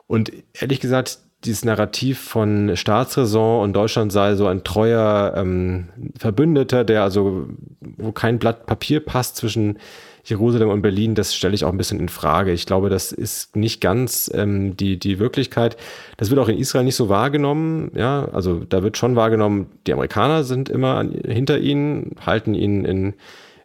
[0.09, 5.89] Und ehrlich gesagt, dieses Narrativ von Staatsräson und Deutschland sei so ein treuer ähm,
[6.19, 7.47] Verbündeter, der also,
[7.81, 9.79] wo kein Blatt Papier passt zwischen
[10.27, 12.53] Jerusalem und Berlin, das stelle ich auch ein bisschen in Frage.
[12.53, 15.77] Ich glaube, das ist nicht ganz ähm, die, die Wirklichkeit.
[16.17, 17.93] Das wird auch in Israel nicht so wahrgenommen.
[17.95, 23.15] Ja, also da wird schon wahrgenommen, die Amerikaner sind immer hinter ihnen, halten ihnen in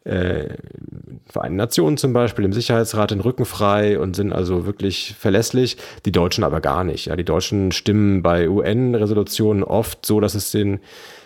[0.04, 0.56] äh,
[1.28, 5.78] Vereinten Nationen zum Beispiel, im Sicherheitsrat den Rücken frei und sind also wirklich verlässlich.
[6.06, 7.06] Die Deutschen aber gar nicht.
[7.06, 10.80] Ja, die Deutschen stimmen bei UN-Resolutionen oft so, dass es den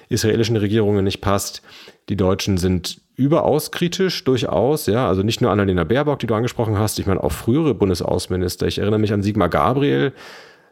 [0.09, 1.61] israelischen Regierungen nicht passt.
[2.09, 5.07] Die Deutschen sind überaus kritisch, durchaus, ja.
[5.07, 8.67] Also nicht nur Annalena Baerbock, die du angesprochen hast, ich meine auch frühere Bundesaußenminister.
[8.67, 10.13] Ich erinnere mich an Sigmar Gabriel.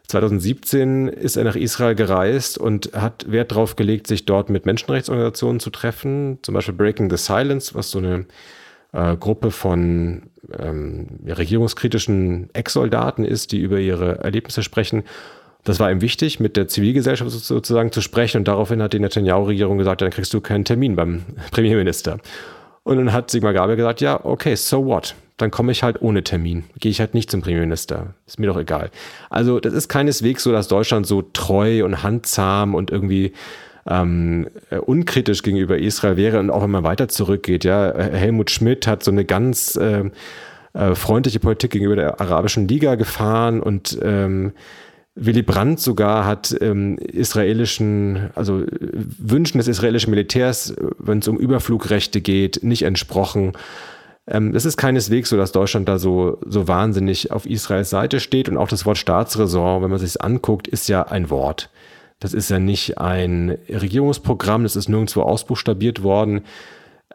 [0.08, 5.60] 2017 ist er nach Israel gereist und hat Wert darauf gelegt, sich dort mit Menschenrechtsorganisationen
[5.60, 6.38] zu treffen.
[6.42, 8.26] Zum Beispiel Breaking the Silence, was so eine
[8.92, 10.24] äh, Gruppe von
[10.58, 15.04] ähm, regierungskritischen Ex-Soldaten ist, die über ihre Erlebnisse sprechen.
[15.64, 19.78] Das war ihm wichtig, mit der Zivilgesellschaft sozusagen zu sprechen und daraufhin hat die Netanyahu-Regierung
[19.78, 22.18] gesagt, dann kriegst du keinen Termin beim Premierminister.
[22.82, 25.14] Und dann hat Sigmar Gabriel gesagt, ja, okay, so what?
[25.38, 26.64] Dann komme ich halt ohne Termin.
[26.78, 28.14] Gehe ich halt nicht zum Premierminister.
[28.26, 28.90] Ist mir doch egal.
[29.30, 33.32] Also das ist keineswegs so, dass Deutschland so treu und handzahm und irgendwie
[33.86, 38.86] ähm, äh, unkritisch gegenüber Israel wäre und auch wenn man weiter zurückgeht, ja, Helmut Schmidt
[38.86, 40.10] hat so eine ganz äh,
[40.74, 44.52] äh, freundliche Politik gegenüber der Arabischen Liga gefahren und ähm,
[45.16, 51.38] Willy Brandt sogar hat ähm, israelischen, also äh, Wünschen des israelischen Militärs, wenn es um
[51.38, 53.52] Überflugrechte geht, nicht entsprochen.
[54.26, 58.48] Ähm, es ist keineswegs so, dass Deutschland da so, so wahnsinnig auf Israels Seite steht.
[58.48, 61.70] Und auch das Wort Staatsräson, wenn man sich anguckt, ist ja ein Wort.
[62.18, 66.42] Das ist ja nicht ein Regierungsprogramm, das ist nirgendwo ausbuchstabiert worden.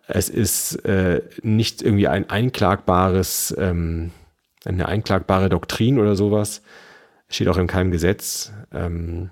[0.08, 4.12] Es ist äh, nicht irgendwie ein einklagbares, ähm,
[4.64, 6.62] eine einklagbare Doktrin oder sowas
[7.30, 8.52] Steht auch in keinem Gesetz.
[8.74, 9.30] Ähm,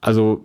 [0.00, 0.44] also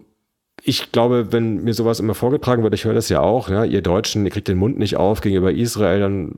[0.68, 3.84] ich glaube, wenn mir sowas immer vorgetragen wird, ich höre das ja auch, ja, ihr
[3.84, 6.34] Deutschen, ihr kriegt den Mund nicht auf gegenüber Israel, dann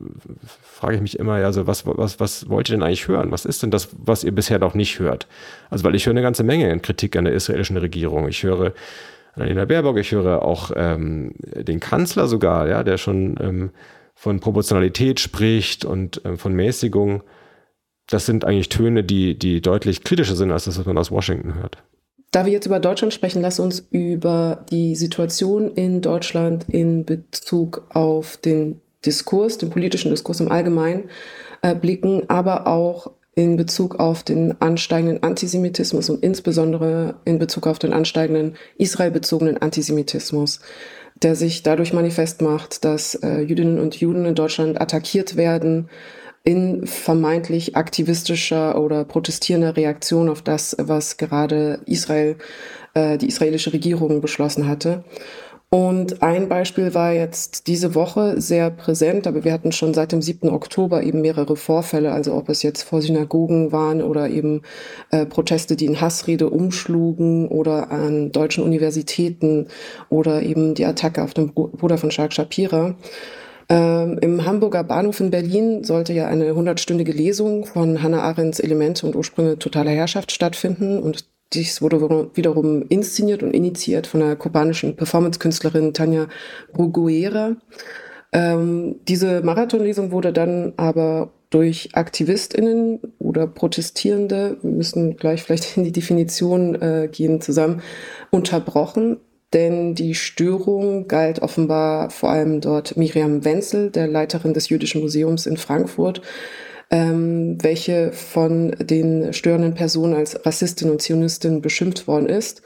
[0.61, 3.31] frage ich mich immer, ja, so was, was, was wollt ihr denn eigentlich hören?
[3.31, 5.27] Was ist denn das, was ihr bisher noch nicht hört?
[5.69, 8.27] Also, weil ich höre eine ganze Menge Kritik an der israelischen Regierung.
[8.27, 8.73] Ich höre
[9.33, 13.69] Annalena Baerbock, ich höre auch ähm, den Kanzler sogar, ja, der schon ähm,
[14.13, 17.23] von Proportionalität spricht und ähm, von Mäßigung
[18.07, 21.55] das sind eigentlich Töne, die, die deutlich kritischer sind als das, was man aus Washington
[21.55, 21.77] hört.
[22.31, 27.85] Da wir jetzt über Deutschland sprechen, lass uns über die Situation in Deutschland in Bezug
[27.89, 31.09] auf den Diskurs, den politischen Diskurs im Allgemeinen
[31.61, 37.77] äh, blicken, aber auch in Bezug auf den ansteigenden Antisemitismus und insbesondere in Bezug auf
[37.77, 40.59] den ansteigenden israelbezogenen Antisemitismus,
[41.21, 45.87] der sich dadurch manifest macht, dass äh, Jüdinnen und Juden in Deutschland attackiert werden,
[46.47, 52.37] in vermeintlich aktivistischer oder protestierender Reaktion auf das, was gerade Israel,
[52.93, 55.03] äh, die israelische Regierung beschlossen hatte.
[55.69, 60.21] Und ein Beispiel war jetzt diese Woche sehr präsent, aber wir hatten schon seit dem
[60.21, 60.49] 7.
[60.49, 64.61] Oktober eben mehrere Vorfälle, also ob es jetzt vor Synagogen waren oder eben
[65.11, 69.67] äh, Proteste, die in Hassrede umschlugen oder an deutschen Universitäten
[70.07, 72.95] oder eben die Attacke auf den Bruder von Shark Shapira.
[73.69, 79.05] Ähm, Im Hamburger Bahnhof in Berlin sollte ja eine hundertstündige Lesung von Hannah Arendts Elemente
[79.05, 84.95] und Ursprünge totaler Herrschaft stattfinden und dies wurde wiederum inszeniert und initiiert von der kubanischen
[84.95, 86.27] Performance-Künstlerin Tanja
[86.73, 87.55] Bruguera.
[88.33, 95.85] Ähm, diese Marathonlesung wurde dann aber durch AktivistInnen oder Protestierende, wir müssen gleich vielleicht in
[95.85, 97.81] die Definition äh, gehen zusammen,
[98.31, 99.17] unterbrochen.
[99.53, 105.45] Denn die Störung galt offenbar vor allem dort Miriam Wenzel, der Leiterin des Jüdischen Museums
[105.45, 106.21] in Frankfurt,
[106.89, 112.61] ähm, welche von den störenden Personen als Rassistin und Zionistin beschimpft worden ist.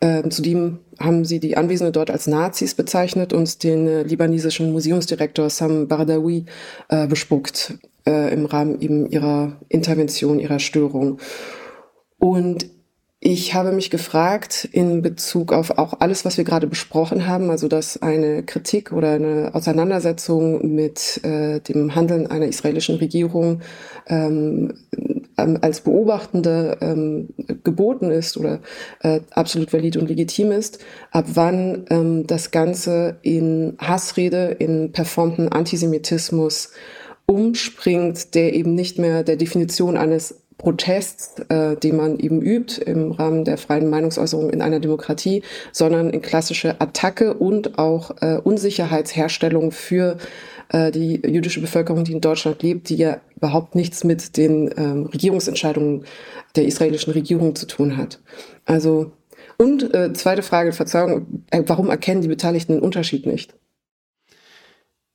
[0.00, 5.50] Ähm, zudem haben sie die Anwesenden dort als Nazis bezeichnet und den äh, libanesischen Museumsdirektor
[5.50, 6.44] Sam Bardawi
[6.88, 11.18] äh, bespuckt äh, im Rahmen eben ihrer Intervention, ihrer Störung.
[12.18, 12.66] Und
[13.20, 17.66] ich habe mich gefragt in Bezug auf auch alles, was wir gerade besprochen haben, also
[17.66, 23.62] dass eine Kritik oder eine Auseinandersetzung mit äh, dem Handeln einer israelischen Regierung
[24.06, 24.74] ähm,
[25.36, 27.30] ähm, als Beobachtende ähm,
[27.64, 28.60] geboten ist oder
[29.00, 30.78] äh, absolut valid und legitim ist,
[31.10, 36.70] ab wann ähm, das Ganze in Hassrede, in performten Antisemitismus
[37.26, 43.12] umspringt, der eben nicht mehr der Definition eines Protest, äh, den man eben übt im
[43.12, 45.42] Rahmen der freien Meinungsäußerung in einer Demokratie,
[45.72, 50.18] sondern in klassische Attacke und auch äh, Unsicherheitsherstellung für
[50.70, 55.06] äh, die jüdische Bevölkerung, die in Deutschland lebt, die ja überhaupt nichts mit den ähm,
[55.06, 56.04] Regierungsentscheidungen
[56.56, 58.20] der israelischen Regierung zu tun hat.
[58.64, 59.12] Also
[59.58, 63.54] und äh, zweite Frage, Verzeihung, äh, warum erkennen die Beteiligten den Unterschied nicht?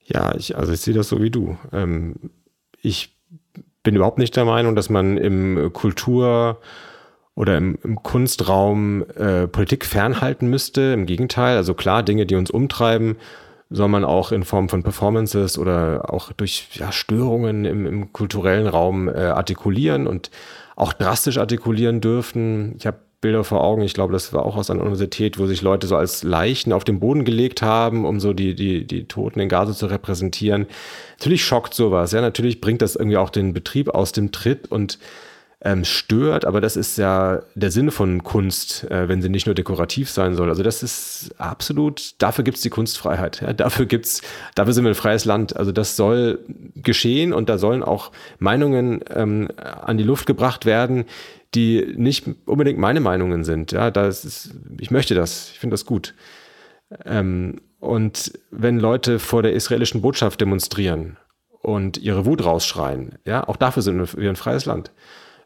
[0.06, 1.58] Ja, ich, also ich sehe das so wie du.
[1.72, 2.16] Ähm,
[2.82, 3.16] ich
[3.84, 6.58] bin überhaupt nicht der Meinung, dass man im Kultur-
[7.36, 10.94] oder im, im Kunstraum äh, Politik fernhalten müsste.
[10.94, 13.18] Im Gegenteil, also klar, Dinge, die uns umtreiben,
[13.70, 18.68] soll man auch in Form von Performances oder auch durch ja, Störungen im, im kulturellen
[18.68, 20.30] Raum äh, artikulieren und
[20.76, 22.76] auch drastisch artikulieren dürfen.
[22.78, 23.82] Ich habe Bilder vor Augen.
[23.82, 26.84] Ich glaube, das war auch aus einer Universität, wo sich Leute so als Leichen auf
[26.84, 30.68] den Boden gelegt haben, um so die, die, die Toten in Gaza zu repräsentieren.
[31.18, 32.12] Natürlich schockt sowas.
[32.12, 35.00] Ja, natürlich bringt das irgendwie auch den Betrieb aus dem Tritt und
[35.66, 39.56] ähm, stört, aber das ist ja der Sinn von Kunst, äh, wenn sie nicht nur
[39.56, 40.50] dekorativ sein soll.
[40.50, 43.42] Also das ist absolut, dafür gibt es die Kunstfreiheit.
[43.42, 43.54] Ja?
[43.54, 44.22] Dafür gibt's,
[44.56, 45.56] dafür sind wir ein freies Land.
[45.56, 46.40] Also das soll
[46.76, 51.06] geschehen und da sollen auch Meinungen ähm, an die Luft gebracht werden,
[51.56, 53.72] die nicht unbedingt meine Meinungen sind.
[53.72, 56.14] Ja, das ist, ich möchte das, ich finde das gut.
[57.06, 61.18] Ähm, und wenn Leute vor der israelischen Botschaft demonstrieren
[61.62, 64.92] und ihre Wut rausschreien, ja, auch dafür sind wir ein freies Land.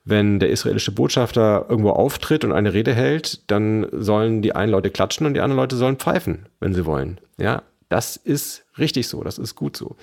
[0.04, 4.90] Wenn der israelische Botschafter irgendwo auftritt und eine Rede hält, dann sollen die einen Leute
[4.90, 7.20] klatschen und die anderen Leute sollen pfeifen, wenn sie wollen.
[7.38, 9.98] Ja, das ist richtig so, das ist gut so.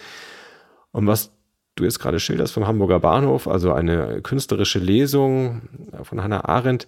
[0.93, 1.31] Und was
[1.75, 5.63] du jetzt gerade schilderst vom Hamburger Bahnhof, also eine künstlerische Lesung
[6.03, 6.87] von Hannah Arendt.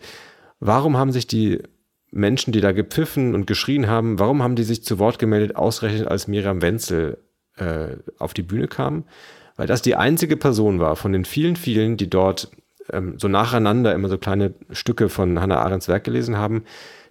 [0.61, 1.63] Warum haben sich die
[2.11, 6.09] Menschen, die da gepfiffen und geschrien haben, warum haben die sich zu Wort gemeldet, ausgerechnet
[6.09, 7.19] als Miriam Wenzel
[7.57, 9.05] äh, auf die Bühne kam?
[9.57, 12.51] Weil das die einzige Person war von den vielen, vielen, die dort
[12.93, 16.65] ähm, so nacheinander immer so kleine Stücke von Hannah Arendts Werk gelesen haben,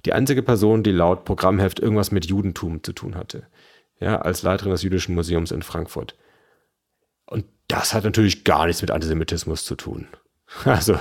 [0.06, 3.48] die einzige Person, die laut Programmheft irgendwas mit Judentum zu tun hatte.
[4.00, 6.16] Ja, als Leiterin des Jüdischen Museums in Frankfurt.
[7.26, 10.08] Und das hat natürlich gar nichts mit Antisemitismus zu tun.
[10.66, 10.96] Also,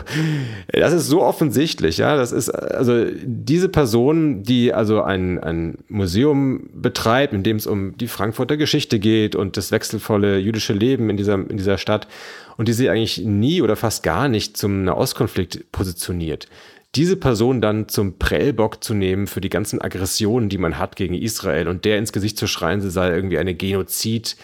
[0.69, 2.17] das ist so offensichtlich, ja.
[2.17, 7.97] Das ist, also, diese Person, die also ein, ein Museum betreibt, in dem es um
[7.97, 12.09] die Frankfurter Geschichte geht und das wechselvolle jüdische Leben in dieser, in dieser Stadt
[12.57, 16.49] und die sich eigentlich nie oder fast gar nicht zum Nahostkonflikt positioniert.
[16.95, 21.15] Diese Person dann zum Prellbock zu nehmen für die ganzen Aggressionen, die man hat gegen
[21.15, 24.37] Israel und der ins Gesicht zu schreien, sie sei irgendwie eine Genozid,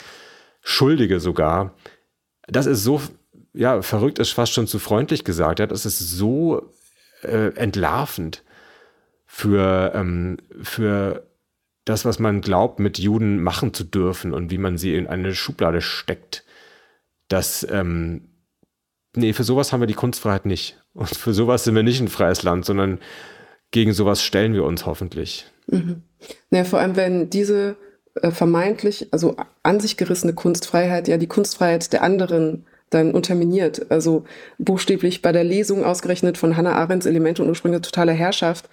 [0.62, 1.74] Schuldige sogar,
[2.50, 3.00] das ist so,
[3.52, 6.70] ja, verrückt ist fast schon zu freundlich gesagt, ja, das ist so
[7.22, 8.44] äh, entlarvend
[9.26, 11.26] für, ähm, für
[11.84, 15.34] das, was man glaubt, mit Juden machen zu dürfen und wie man sie in eine
[15.34, 16.44] Schublade steckt.
[17.28, 18.28] Das, ähm,
[19.14, 20.82] nee, für sowas haben wir die Kunstfreiheit nicht.
[20.94, 22.98] Und für sowas sind wir nicht ein freies Land, sondern
[23.70, 25.46] gegen sowas stellen wir uns hoffentlich.
[25.68, 26.02] Mhm.
[26.50, 27.76] Ja, vor allem, wenn diese
[28.30, 33.90] vermeintlich, also an sich gerissene Kunstfreiheit ja die Kunstfreiheit der anderen dann unterminiert.
[33.90, 34.24] Also
[34.58, 38.68] buchstäblich bei der Lesung ausgerechnet von Hannah Arendts Elemente und Ursprünge totaler Herrschaft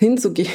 [0.00, 0.48] hinzugehen,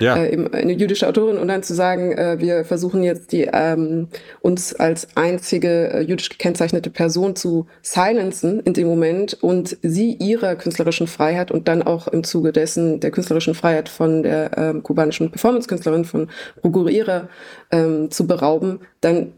[0.00, 0.22] ja.
[0.22, 4.08] äh, eine jüdische Autorin, und dann zu sagen, äh, wir versuchen jetzt die ähm,
[4.42, 10.56] uns als einzige äh, jüdisch gekennzeichnete Person zu silenzen in dem Moment und sie ihrer
[10.56, 15.30] künstlerischen Freiheit und dann auch im Zuge dessen der künstlerischen Freiheit von der ähm, kubanischen
[15.30, 16.28] Performance-Künstlerin von
[16.62, 17.28] Rugurira
[17.70, 19.32] ähm, zu berauben, dann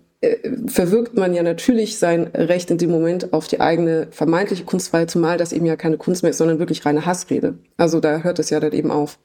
[0.67, 5.37] verwirkt man ja natürlich sein Recht in dem Moment auf die eigene vermeintliche Kunstfreiheit, zumal
[5.37, 7.59] das eben ja keine Kunst mehr ist, sondern wirklich reine Hassrede.
[7.77, 9.19] Also da hört es ja dann eben auf.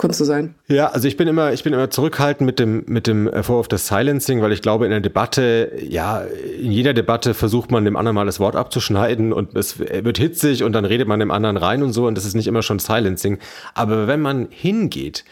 [0.00, 0.54] Kunst zu sein.
[0.66, 3.86] Ja, also ich bin immer, ich bin immer zurückhaltend mit dem, mit dem Vorwurf des
[3.86, 6.22] Silencing, weil ich glaube, in der Debatte, ja,
[6.58, 10.64] in jeder Debatte versucht man dem anderen mal das Wort abzuschneiden und es wird hitzig
[10.64, 12.78] und dann redet man dem anderen rein und so und das ist nicht immer schon
[12.78, 13.40] Silencing.
[13.74, 15.26] Aber wenn man hingeht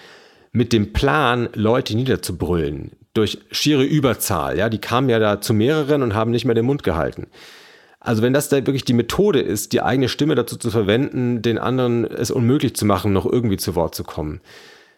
[0.52, 4.58] mit dem Plan, Leute niederzubrüllen, durch schiere Überzahl.
[4.58, 7.26] Ja, die kamen ja da zu mehreren und haben nicht mehr den Mund gehalten.
[8.00, 11.58] Also wenn das da wirklich die Methode ist, die eigene Stimme dazu zu verwenden, den
[11.58, 14.40] anderen es unmöglich zu machen, noch irgendwie zu Wort zu kommen,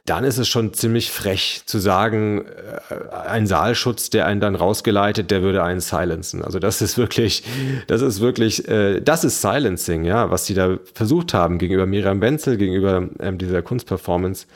[0.06, 5.30] dann ist es schon ziemlich frech zu sagen, äh, ein Saalschutz, der einen dann rausgeleitet,
[5.30, 6.42] der würde einen silenzen.
[6.42, 7.44] Also das ist wirklich,
[7.86, 12.20] das ist wirklich, äh, das ist Silencing, ja, was sie da versucht haben gegenüber Miriam
[12.20, 14.46] Wenzel, gegenüber ähm, dieser Kunstperformance,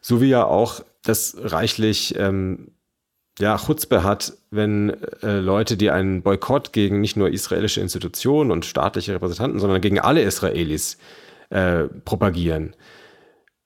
[0.00, 2.71] so wie ja auch das reichlich ähm,
[3.38, 4.90] ja, Chutzpe hat, wenn
[5.22, 9.98] äh, Leute, die einen Boykott gegen nicht nur israelische Institutionen und staatliche Repräsentanten, sondern gegen
[9.98, 10.98] alle Israelis
[11.50, 12.74] äh, propagieren.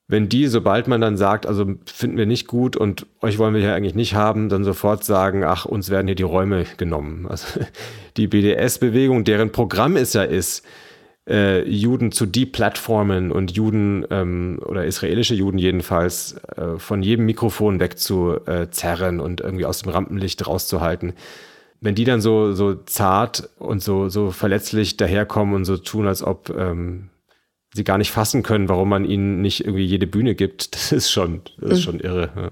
[0.08, 3.60] Wenn die, sobald man dann sagt, also finden wir nicht gut und euch wollen wir
[3.60, 7.26] hier eigentlich nicht haben, dann sofort sagen, ach, uns werden hier die Räume genommen.
[7.28, 7.60] Also
[8.16, 10.64] die BDS-Bewegung, deren Programm es ja ist,
[11.28, 17.80] äh, Juden zu deplatformen und Juden ähm, oder israelische Juden jedenfalls äh, von jedem Mikrofon
[17.80, 21.14] wegzuzerren und irgendwie aus dem Rampenlicht rauszuhalten.
[21.80, 26.22] Wenn die dann so, so zart und so, so verletzlich daherkommen und so tun, als
[26.22, 27.10] ob ähm,
[27.74, 31.10] sie gar nicht fassen können, warum man ihnen nicht irgendwie jede Bühne gibt, das ist
[31.10, 31.82] schon, das ist mhm.
[31.82, 32.30] schon irre.
[32.36, 32.50] Ja.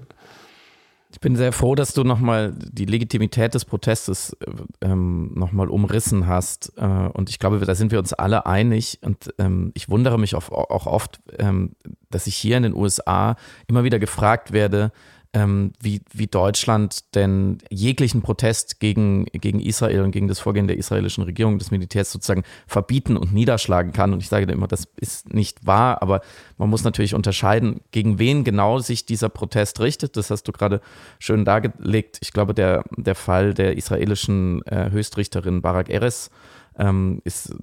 [1.15, 4.35] Ich bin sehr froh, dass du nochmal die Legitimität des Protestes
[4.81, 6.73] ähm, nochmal umrissen hast.
[6.75, 8.99] Äh, und ich glaube, da sind wir uns alle einig.
[9.01, 11.77] Und ähm, ich wundere mich auch, auch oft, ähm,
[12.09, 13.37] dass ich hier in den USA
[13.67, 14.91] immer wieder gefragt werde,
[15.35, 20.77] ähm, wie, wie Deutschland denn jeglichen Protest gegen, gegen Israel und gegen das Vorgehen der
[20.77, 24.13] israelischen Regierung, des Militärs sozusagen verbieten und niederschlagen kann.
[24.13, 26.21] Und ich sage immer, das ist nicht wahr, aber
[26.57, 30.15] man muss natürlich unterscheiden, gegen wen genau sich dieser Protest richtet.
[30.15, 30.79] Das hast du gerade
[31.19, 32.19] schön dargelegt.
[32.21, 36.31] Ich glaube, der, der Fall der israelischen äh, Höchstrichterin Barak Eres
[36.77, 37.55] ähm, ist,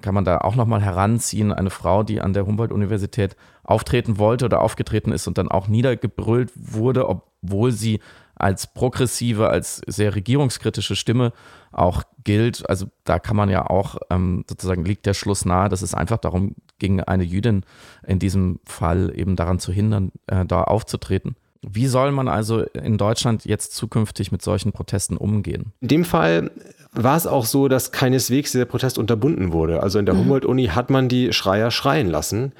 [0.00, 1.52] kann man da auch nochmal heranziehen.
[1.52, 6.52] Eine Frau, die an der Humboldt-Universität auftreten wollte oder aufgetreten ist und dann auch niedergebrüllt
[6.54, 8.00] wurde, obwohl sie
[8.34, 11.32] als progressive, als sehr regierungskritische Stimme
[11.72, 12.68] auch gilt.
[12.68, 16.18] Also da kann man ja auch ähm, sozusagen liegt der Schluss nahe, dass es einfach
[16.18, 17.64] darum ging, eine Jüdin
[18.06, 21.36] in diesem Fall eben daran zu hindern, äh, da aufzutreten.
[21.62, 25.72] Wie soll man also in Deutschland jetzt zukünftig mit solchen Protesten umgehen?
[25.80, 26.50] In dem Fall
[26.96, 29.82] war es auch so, dass keineswegs der Protest unterbunden wurde.
[29.82, 30.20] Also in der mhm.
[30.20, 32.52] Humboldt-Uni hat man die Schreier schreien lassen.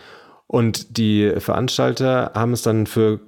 [0.46, 3.20] Und die Veranstalter haben es dann für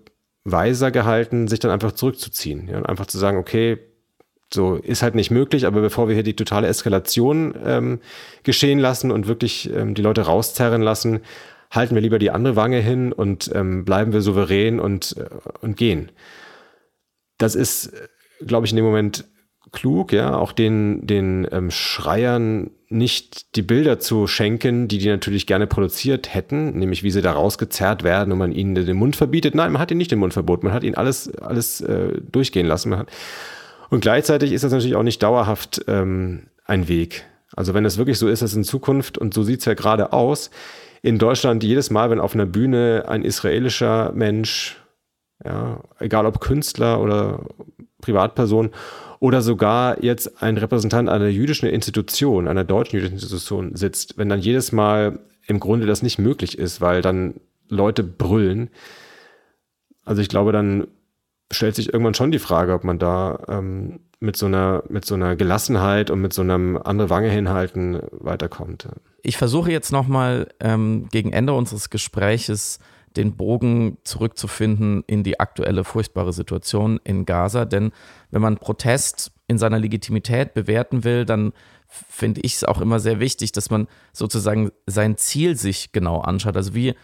[0.44, 2.68] weiser gehalten, sich dann einfach zurückzuziehen.
[2.68, 3.78] Ja, und einfach zu sagen, okay,
[4.52, 8.00] so ist halt nicht möglich, aber bevor wir hier die totale Eskalation ähm,
[8.44, 11.20] geschehen lassen und wirklich ähm, die Leute rauszerren lassen,
[11.70, 15.26] halten wir lieber die andere Wange hin und ähm, bleiben wir souverän und, äh,
[15.60, 16.10] und gehen.
[17.36, 17.92] Das ist,
[18.46, 19.24] glaube ich, in dem Moment
[19.72, 25.46] klug, ja, auch den, den ähm, Schreiern nicht die Bilder zu schenken, die die natürlich
[25.46, 29.54] gerne produziert hätten, nämlich wie sie da rausgezerrt werden und man ihnen den Mund verbietet.
[29.54, 32.66] Nein, man hat ihnen nicht den Mund verboten, man hat ihnen alles, alles äh, durchgehen
[32.66, 32.96] lassen.
[32.96, 33.08] Hat,
[33.90, 37.26] und gleichzeitig ist das natürlich auch nicht dauerhaft ähm, ein Weg.
[37.54, 40.50] Also wenn es wirklich so ist, dass in Zukunft, und so sieht's ja gerade aus,
[41.02, 44.76] in Deutschland jedes Mal, wenn auf einer Bühne ein israelischer Mensch,
[45.44, 47.44] ja, egal ob Künstler oder
[48.00, 48.70] Privatperson
[49.20, 54.40] oder sogar jetzt ein Repräsentant einer jüdischen Institution, einer deutschen jüdischen Institution sitzt, wenn dann
[54.40, 57.34] jedes Mal im Grunde das nicht möglich ist, weil dann
[57.68, 58.70] Leute brüllen.
[60.04, 60.86] Also ich glaube, dann
[61.50, 65.14] stellt sich irgendwann schon die Frage, ob man da ähm, mit so einer mit so
[65.14, 68.88] einer Gelassenheit und mit so einem andere Wange hinhalten weiterkommt.
[69.22, 72.78] Ich versuche jetzt nochmal ähm, gegen Ende unseres Gespräches
[73.18, 77.64] den Bogen zurückzufinden in die aktuelle furchtbare Situation in Gaza.
[77.64, 77.90] Denn
[78.30, 81.52] wenn man Protest in seiner Legitimität bewerten will, dann
[81.88, 86.56] finde ich es auch immer sehr wichtig, dass man sozusagen sein Ziel sich genau anschaut.
[86.56, 86.94] Also wie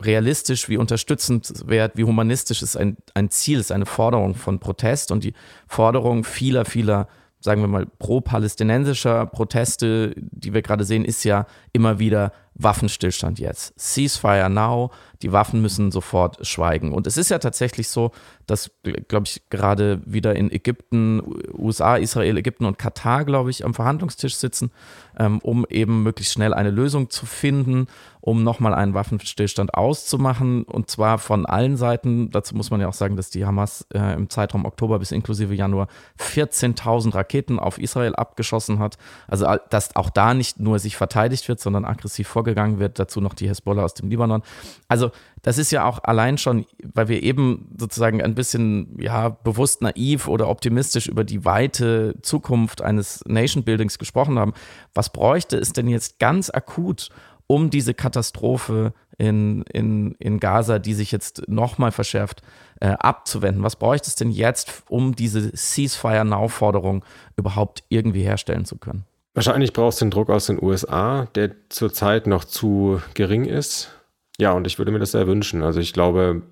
[0.00, 5.24] realistisch, wie unterstützenswert, wie humanistisch ist ein, ein Ziel, ist eine Forderung von Protest und
[5.24, 5.34] die
[5.66, 7.08] Forderung vieler, vieler
[7.40, 13.78] sagen wir mal, pro-palästinensischer Proteste, die wir gerade sehen, ist ja immer wieder Waffenstillstand jetzt.
[13.78, 14.90] Ceasefire now,
[15.22, 16.92] die Waffen müssen sofort schweigen.
[16.92, 18.12] Und es ist ja tatsächlich so,
[18.46, 18.70] dass,
[19.08, 21.22] glaube ich, gerade wieder in Ägypten,
[21.54, 24.70] USA, Israel, Ägypten und Katar, glaube ich, am Verhandlungstisch sitzen,
[25.18, 27.86] ähm, um eben möglichst schnell eine Lösung zu finden,
[28.20, 30.64] um nochmal einen Waffenstillstand auszumachen.
[30.64, 32.30] Und zwar von allen Seiten.
[32.30, 35.54] Dazu muss man ja auch sagen, dass die Hamas äh, im Zeitraum Oktober bis inklusive
[35.54, 35.88] Januar
[36.20, 38.98] 14.000 Raketen auf Israel abgeschossen hat.
[39.26, 43.20] Also, dass auch da nicht nur sich verteidigt wird, sondern aggressiv vorgegangen vorgegangen wird, dazu
[43.22, 44.42] noch die Hezbollah aus dem Libanon.
[44.86, 45.10] Also
[45.42, 50.28] das ist ja auch allein schon, weil wir eben sozusagen ein bisschen ja bewusst naiv
[50.28, 54.52] oder optimistisch über die weite Zukunft eines Nation Buildings gesprochen haben.
[54.94, 57.08] Was bräuchte es denn jetzt ganz akut,
[57.46, 62.42] um diese Katastrophe in, in, in Gaza, die sich jetzt nochmal verschärft,
[62.80, 63.62] äh, abzuwenden?
[63.62, 67.04] Was bräuchte es denn jetzt, um diese Ceasefire-Now-Forderung
[67.36, 69.04] überhaupt irgendwie herstellen zu können?
[69.34, 73.90] Wahrscheinlich brauchst du den Druck aus den USA, der zurzeit noch zu gering ist.
[74.38, 75.62] Ja, und ich würde mir das sehr wünschen.
[75.62, 76.42] Also ich glaube,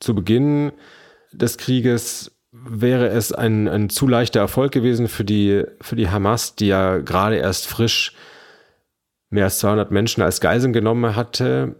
[0.00, 0.72] zu Beginn
[1.32, 6.56] des Krieges wäre es ein, ein zu leichter Erfolg gewesen für die, für die Hamas,
[6.56, 8.14] die ja gerade erst frisch
[9.30, 11.76] mehr als 200 Menschen als Geiseln genommen hatte.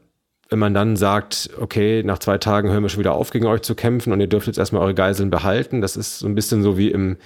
[0.48, 3.62] Wenn man dann sagt, okay, nach zwei Tagen hören wir schon wieder auf, gegen euch
[3.62, 6.62] zu kämpfen und ihr dürft jetzt erstmal eure Geiseln behalten, das ist so ein bisschen
[6.62, 7.16] so wie im,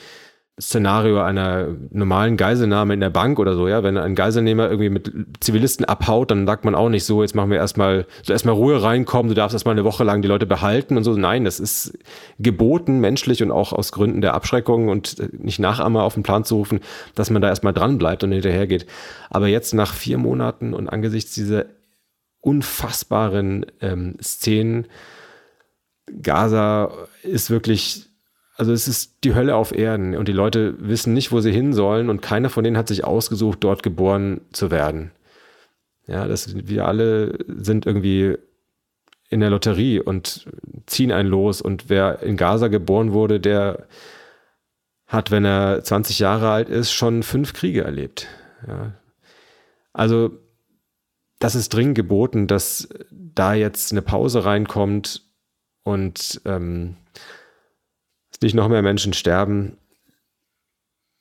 [0.59, 5.13] Szenario einer normalen Geiselnahme in der Bank oder so, ja, wenn ein Geiselnehmer irgendwie mit
[5.41, 8.83] Zivilisten abhaut, dann sagt man auch nicht so, jetzt machen wir erstmal, so erstmal Ruhe
[8.83, 11.15] reinkommen, du darfst erstmal eine Woche lang die Leute behalten und so.
[11.15, 11.99] Nein, das ist
[12.39, 16.57] geboten, menschlich und auch aus Gründen der Abschreckung und nicht Nachahmer auf den Plan zu
[16.57, 16.81] rufen,
[17.15, 18.87] dass man da erstmal dran bleibt und hinterhergeht.
[19.29, 21.67] Aber jetzt nach vier Monaten und angesichts dieser
[22.41, 24.87] unfassbaren ähm, Szenen,
[26.23, 26.93] Gaza
[27.23, 28.07] ist wirklich
[28.57, 31.73] also es ist die Hölle auf Erden und die Leute wissen nicht, wo sie hin
[31.73, 35.13] sollen und keiner von denen hat sich ausgesucht, dort geboren zu werden.
[36.07, 38.39] Ja, das, wir alle sind irgendwie
[39.29, 40.47] in der Lotterie und
[40.87, 43.87] ziehen einen los und wer in Gaza geboren wurde, der
[45.07, 48.29] hat, wenn er 20 Jahre alt ist, schon fünf Kriege erlebt.
[48.67, 48.95] Ja.
[49.93, 50.31] Also
[51.39, 55.23] das ist dringend geboten, dass da jetzt eine Pause reinkommt
[55.83, 56.97] und ähm,
[58.43, 59.79] nicht noch mehr Menschen sterben.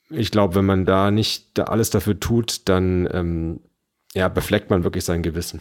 [0.09, 3.59] Ich glaube, wenn man da nicht alles dafür tut, dann ähm,
[4.13, 5.59] ja, befleckt man wirklich sein Gewissen.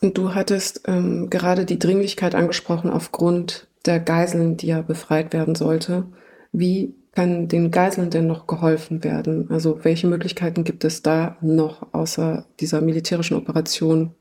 [0.00, 5.54] Und du hattest ähm, gerade die Dringlichkeit angesprochen aufgrund der Geiseln, die ja befreit werden
[5.54, 6.06] sollte.
[6.52, 9.50] Wie kann den Geiseln denn noch geholfen werden?
[9.50, 14.14] Also welche Möglichkeiten gibt es da noch außer dieser militärischen Operation?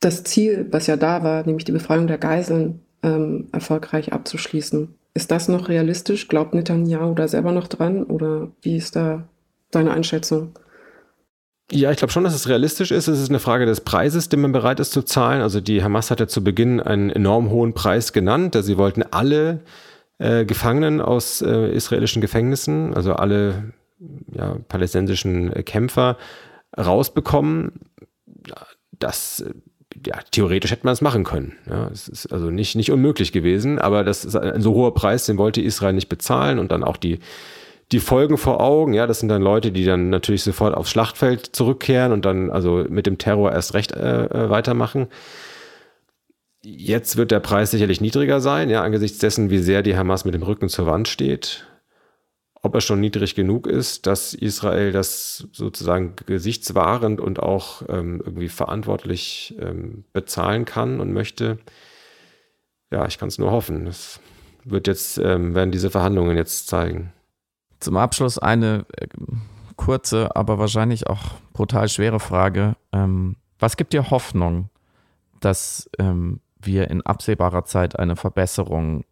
[0.00, 4.94] Das Ziel, was ja da war, nämlich die Befreiung der Geiseln, ähm, erfolgreich abzuschließen.
[5.14, 6.26] Ist das noch realistisch?
[6.26, 8.02] Glaubt Netanyahu da selber noch dran?
[8.02, 9.28] Oder wie ist da
[9.70, 10.58] deine Einschätzung?
[11.70, 13.08] Ja, ich glaube schon, dass es realistisch ist.
[13.08, 15.40] Es ist eine Frage des Preises, den man bereit ist zu zahlen.
[15.40, 18.56] Also die Hamas hatte zu Beginn einen enorm hohen Preis genannt.
[18.60, 19.60] Sie wollten alle
[20.18, 23.72] äh, Gefangenen aus äh, israelischen Gefängnissen, also alle
[24.32, 26.18] ja, palästinensischen Kämpfer,
[26.76, 27.80] rausbekommen.
[28.98, 29.44] Das
[30.06, 31.54] ja, theoretisch hätte man es machen können.
[31.68, 35.26] Ja, es ist also nicht, nicht unmöglich gewesen, aber das ist ein so hoher Preis,
[35.26, 37.18] den wollte Israel nicht bezahlen und dann auch die,
[37.92, 38.94] die Folgen vor Augen.
[38.94, 42.84] Ja, das sind dann Leute, die dann natürlich sofort aufs Schlachtfeld zurückkehren und dann also
[42.88, 45.08] mit dem Terror erst recht äh, äh weitermachen.
[46.62, 50.34] Jetzt wird der Preis sicherlich niedriger sein, ja, angesichts dessen, wie sehr die Hamas mit
[50.34, 51.66] dem Rücken zur Wand steht
[52.64, 58.48] ob er schon niedrig genug ist, dass Israel das sozusagen gesichtswahrend und auch ähm, irgendwie
[58.48, 61.58] verantwortlich ähm, bezahlen kann und möchte.
[62.90, 63.84] Ja, ich kann es nur hoffen.
[63.84, 64.18] Das
[64.64, 67.12] wird jetzt, ähm, werden diese Verhandlungen jetzt zeigen.
[67.80, 69.08] Zum Abschluss eine äh,
[69.76, 72.76] kurze, aber wahrscheinlich auch brutal schwere Frage.
[72.92, 74.70] Ähm, was gibt dir Hoffnung,
[75.38, 79.04] dass ähm, wir in absehbarer Zeit eine Verbesserung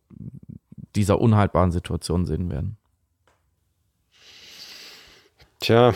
[0.96, 2.78] dieser unhaltbaren Situation sehen werden?
[5.62, 5.94] Tja,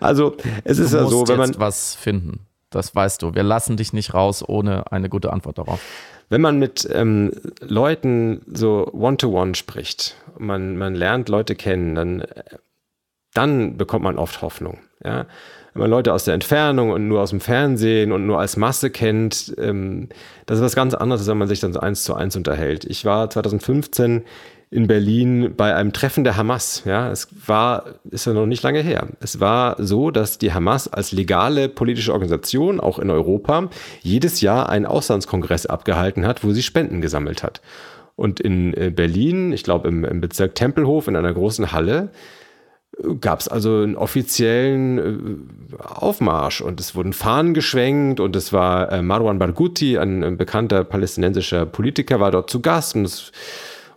[0.00, 2.46] also es ist du ja so, wenn man was finden.
[2.70, 3.34] Das weißt du.
[3.34, 5.80] Wir lassen dich nicht raus ohne eine gute Antwort darauf.
[6.28, 12.24] Wenn man mit ähm, Leuten so One-to-One -one spricht, man, man lernt Leute kennen, dann,
[13.32, 14.78] dann bekommt man oft Hoffnung.
[15.04, 15.26] Ja?
[15.72, 18.90] Wenn man Leute aus der Entfernung und nur aus dem Fernsehen und nur als Masse
[18.90, 20.08] kennt, ähm,
[20.46, 22.84] das ist was ganz anderes, als wenn man sich dann so eins zu eins unterhält.
[22.84, 24.24] Ich war 2015
[24.74, 26.82] in Berlin bei einem Treffen der Hamas.
[26.84, 29.06] Ja, es war, ist ja noch nicht lange her.
[29.20, 33.70] Es war so, dass die Hamas als legale politische Organisation, auch in Europa,
[34.02, 37.60] jedes Jahr einen Auslandskongress abgehalten hat, wo sie Spenden gesammelt hat.
[38.16, 42.10] Und in äh, Berlin, ich glaube im, im Bezirk Tempelhof in einer großen Halle,
[43.20, 48.90] gab es also einen offiziellen äh, Aufmarsch und es wurden Fahnen geschwenkt und es war
[48.90, 53.30] äh, Marwan Barghouti, ein, bekannter palästinensischer Politiker, war dort zu Gast und es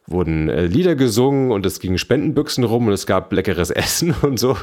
[0.08, 4.40] wurden äh, Lieder gesungen und es gingen Spendenbüchsen rum und es gab leckeres Essen und
[4.40, 4.58] so.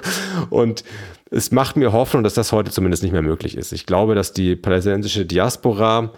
[0.51, 0.84] Und
[1.30, 3.72] es macht mir Hoffnung, dass das heute zumindest nicht mehr möglich ist.
[3.72, 6.11] Ich glaube, dass die palästinensische Diaspora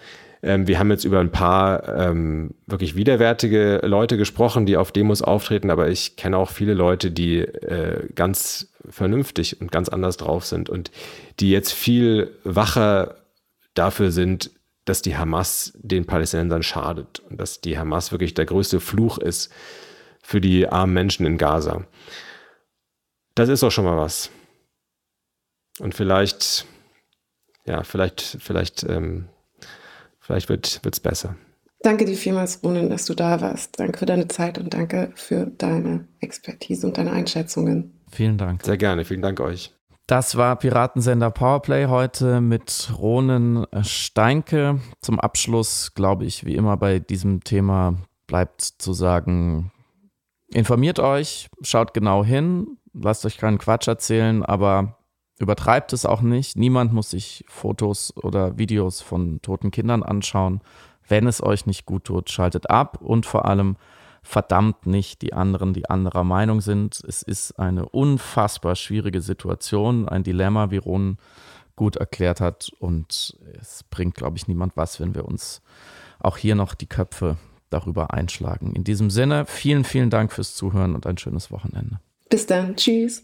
[0.43, 5.21] ähm, wir haben jetzt über ein paar ähm, wirklich widerwärtige Leute gesprochen, die auf Demos
[5.21, 10.45] auftreten, aber ich kenne auch viele Leute, die äh, ganz vernünftig und ganz anders drauf
[10.45, 10.91] sind und
[11.39, 13.15] die jetzt viel wacher
[13.73, 14.51] dafür sind,
[14.89, 19.51] dass die Hamas den Palästinensern schadet und dass die Hamas wirklich der größte Fluch ist
[20.21, 21.85] für die armen Menschen in Gaza.
[23.35, 24.29] Das ist doch schon mal was.
[25.79, 26.65] Und vielleicht,
[27.65, 29.29] ja, vielleicht, vielleicht ähm,
[30.27, 31.37] Vielleicht wird es besser.
[31.79, 33.79] Danke dir vielmals, Ronen, dass du da warst.
[33.79, 38.01] Danke für deine Zeit und danke für deine Expertise und deine Einschätzungen.
[38.11, 38.65] Vielen Dank.
[38.65, 39.05] Sehr gerne.
[39.05, 39.76] Vielen Dank euch.
[40.07, 44.79] Das war Piratensender Powerplay heute mit Ronen Steinke.
[45.01, 47.95] Zum Abschluss, glaube ich, wie immer bei diesem Thema
[48.25, 49.71] bleibt zu sagen,
[50.47, 54.97] informiert euch, schaut genau hin, lasst euch keinen Quatsch erzählen, aber
[55.39, 56.57] Übertreibt es auch nicht.
[56.57, 60.61] Niemand muss sich Fotos oder Videos von toten Kindern anschauen.
[61.07, 63.77] Wenn es euch nicht gut tut, schaltet ab und vor allem
[64.27, 67.01] verdammt nicht die anderen, die anderer Meinung sind.
[67.07, 71.17] Es ist eine unfassbar schwierige Situation, ein Dilemma, wie Ron
[71.77, 72.69] gut erklärt hat.
[72.79, 75.61] Und es bringt, glaube ich, niemand was, wenn wir uns
[76.19, 77.37] auch hier noch die Köpfe
[77.69, 78.73] darüber einschlagen.
[78.75, 82.01] In diesem Sinne, vielen, vielen Dank fürs Zuhören und ein schönes Wochenende.
[82.29, 82.75] Bis dann.
[82.75, 83.23] Tschüss.